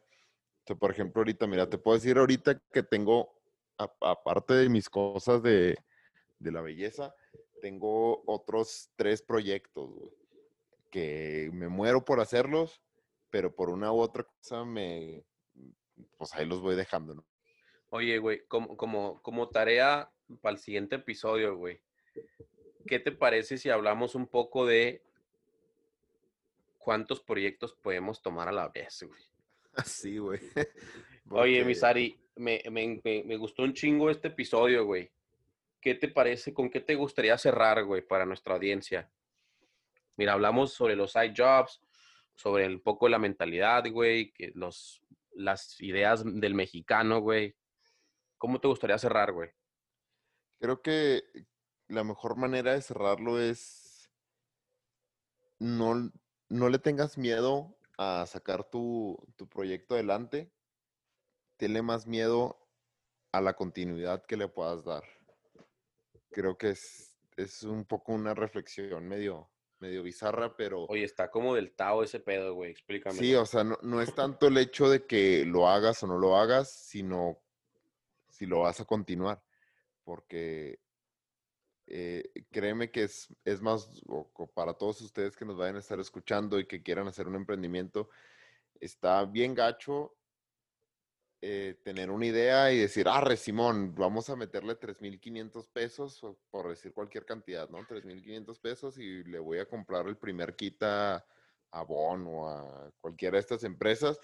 [0.78, 3.32] por ejemplo, ahorita, mira, te puedo decir ahorita que tengo,
[3.78, 5.78] aparte de mis cosas de,
[6.38, 7.14] de la belleza,
[7.60, 10.12] tengo otros tres proyectos, güey,
[10.90, 12.82] que me muero por hacerlos,
[13.30, 15.24] pero por una u otra cosa me,
[16.16, 17.26] pues ahí los voy dejando, ¿no?
[17.90, 21.80] Oye, güey, como, como, como tarea para el siguiente episodio, güey,
[22.86, 25.02] ¿qué te parece si hablamos un poco de
[26.78, 29.22] cuántos proyectos podemos tomar a la vez, güey?
[29.84, 30.40] Sí, güey.
[31.30, 35.10] Oye, Misari, me, me, me, gustó un chingo este episodio, güey.
[35.80, 36.52] ¿Qué te parece?
[36.52, 39.10] ¿Con qué te gustaría cerrar, güey, para nuestra audiencia?
[40.16, 41.80] Mira, hablamos sobre los side jobs,
[42.34, 45.02] sobre un poco la mentalidad, güey, que los,
[45.32, 47.56] las ideas del mexicano, güey.
[48.38, 49.50] ¿Cómo te gustaría cerrar, güey?
[50.58, 51.24] Creo que
[51.88, 54.10] la mejor manera de cerrarlo es
[55.58, 56.10] no,
[56.48, 60.52] no le tengas miedo a sacar tu, tu proyecto adelante.
[61.56, 62.68] Tiene más miedo
[63.32, 65.04] a la continuidad que le puedas dar.
[66.36, 70.84] Creo que es, es un poco una reflexión medio, medio bizarra, pero...
[70.84, 73.16] Oye, está como del Tao ese pedo, güey, explícame.
[73.16, 76.18] Sí, o sea, no, no, es tanto el hecho de que lo hagas o no
[76.18, 77.38] lo hagas, sino
[78.28, 79.42] si lo vas a continuar,
[80.04, 80.78] porque
[81.86, 83.88] eh, créeme que es, es más,
[84.52, 88.10] para todos ustedes que nos vayan a estar escuchando y que quieran hacer un emprendimiento,
[88.78, 90.14] está bien gacho
[91.48, 96.20] eh, tener una idea y decir, ah, Simón, vamos a meterle 3.500 pesos,
[96.50, 97.78] por decir cualquier cantidad, ¿no?
[97.86, 101.24] 3.500 pesos y le voy a comprar el primer kit a,
[101.86, 104.18] Bon o a cualquiera de estas empresas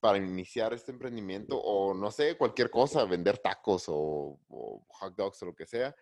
[0.00, 5.42] para iniciar este emprendimiento o no sé, cualquier cosa, vender tacos o, o hot dogs
[5.42, 5.94] o lo que sea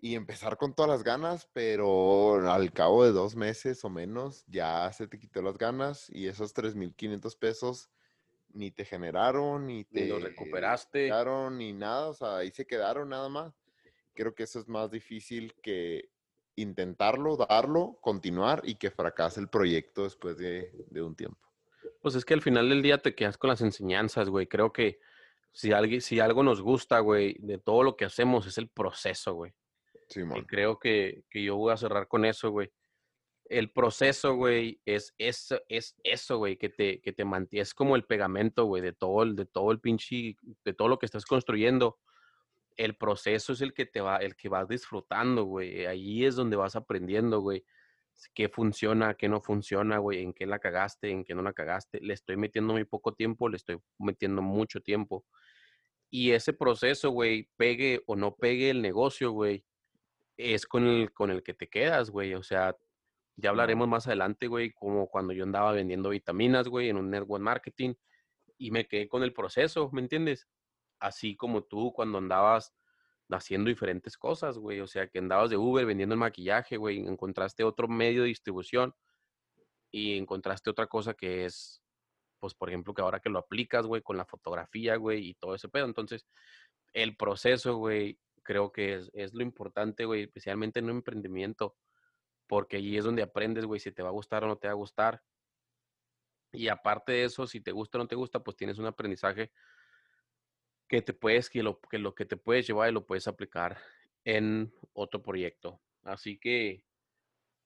[0.00, 4.92] y empezar con todas las ganas, pero al cabo de dos meses o menos ya
[4.92, 7.90] se te quitó las ganas y esos 3.500 pesos
[8.52, 10.06] ni te generaron, ni te...
[10.06, 11.10] Ni recuperaste.
[11.52, 13.54] Ni nada, o sea, ahí se quedaron nada más.
[14.14, 16.10] Creo que eso es más difícil que
[16.56, 21.40] intentarlo, darlo, continuar y que fracase el proyecto después de, un tiempo.
[22.02, 24.46] Pues es que al final del día te quedas con las enseñanzas, güey.
[24.46, 25.00] Creo que
[25.52, 29.34] si, alguien, si algo nos gusta, güey, de todo lo que hacemos es el proceso,
[29.34, 29.52] güey.
[30.08, 32.70] Sí, y creo que, que yo voy a cerrar con eso, güey
[33.50, 37.96] el proceso, güey, es, es, es eso, güey, que te, que te mantiene, es como
[37.96, 41.26] el pegamento, güey, de todo el, de todo el pinche, de todo lo que estás
[41.26, 41.98] construyendo.
[42.76, 45.84] El proceso es el que te va, el que vas disfrutando, güey.
[45.86, 47.64] Ahí es donde vas aprendiendo, güey.
[48.34, 51.98] Qué funciona, qué no funciona, güey, en qué la cagaste, en qué no la cagaste.
[52.00, 55.26] Le estoy metiendo muy poco tiempo, le estoy metiendo mucho tiempo.
[56.08, 59.64] Y ese proceso, güey, pegue o no pegue el negocio, güey,
[60.36, 62.34] es con el, con el que te quedas, güey.
[62.34, 62.76] O sea,
[63.40, 67.42] ya hablaremos más adelante, güey, como cuando yo andaba vendiendo vitaminas, güey, en un network
[67.42, 67.94] marketing
[68.58, 70.48] y me quedé con el proceso, ¿me entiendes?
[70.98, 72.74] Así como tú cuando andabas
[73.30, 77.64] haciendo diferentes cosas, güey, o sea, que andabas de Uber vendiendo el maquillaje, güey, encontraste
[77.64, 78.94] otro medio de distribución
[79.90, 81.82] y encontraste otra cosa que es,
[82.38, 85.54] pues, por ejemplo, que ahora que lo aplicas, güey, con la fotografía, güey, y todo
[85.54, 85.86] ese pedo.
[85.86, 86.26] Entonces,
[86.92, 91.76] el proceso, güey, creo que es, lo importante, güey, especialmente en un emprendimiento
[92.50, 94.72] porque allí es donde aprendes, güey, si te va a gustar o no te va
[94.72, 95.22] a gustar.
[96.50, 99.52] Y aparte de eso, si te gusta o no te gusta, pues tienes un aprendizaje
[100.88, 103.78] que te puedes, que lo que, lo que te puedes llevar y lo puedes aplicar
[104.24, 105.80] en otro proyecto.
[106.02, 106.84] Así que,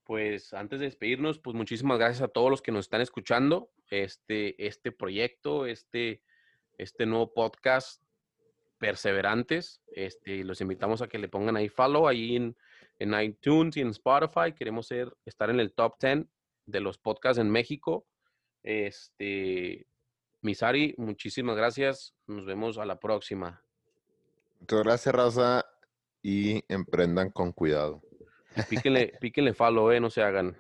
[0.03, 3.71] pues antes de despedirnos, pues muchísimas gracias a todos los que nos están escuchando.
[3.89, 6.23] Este, este proyecto, este,
[6.77, 8.03] este nuevo podcast,
[8.77, 9.81] Perseverantes.
[9.87, 12.55] Este, los invitamos a que le pongan ahí follow ahí en,
[13.05, 14.53] en iTunes y en Spotify.
[14.55, 16.27] Queremos ser, estar en el top 10
[16.67, 18.07] de los podcasts en México.
[18.63, 19.87] Este,
[20.41, 22.15] Misari, muchísimas gracias.
[22.27, 23.63] Nos vemos a la próxima.
[24.61, 25.65] Muchas gracias, Raza,
[26.23, 28.03] y emprendan con cuidado.
[28.69, 30.57] píquenle, píquenle follow, eh, no se hagan.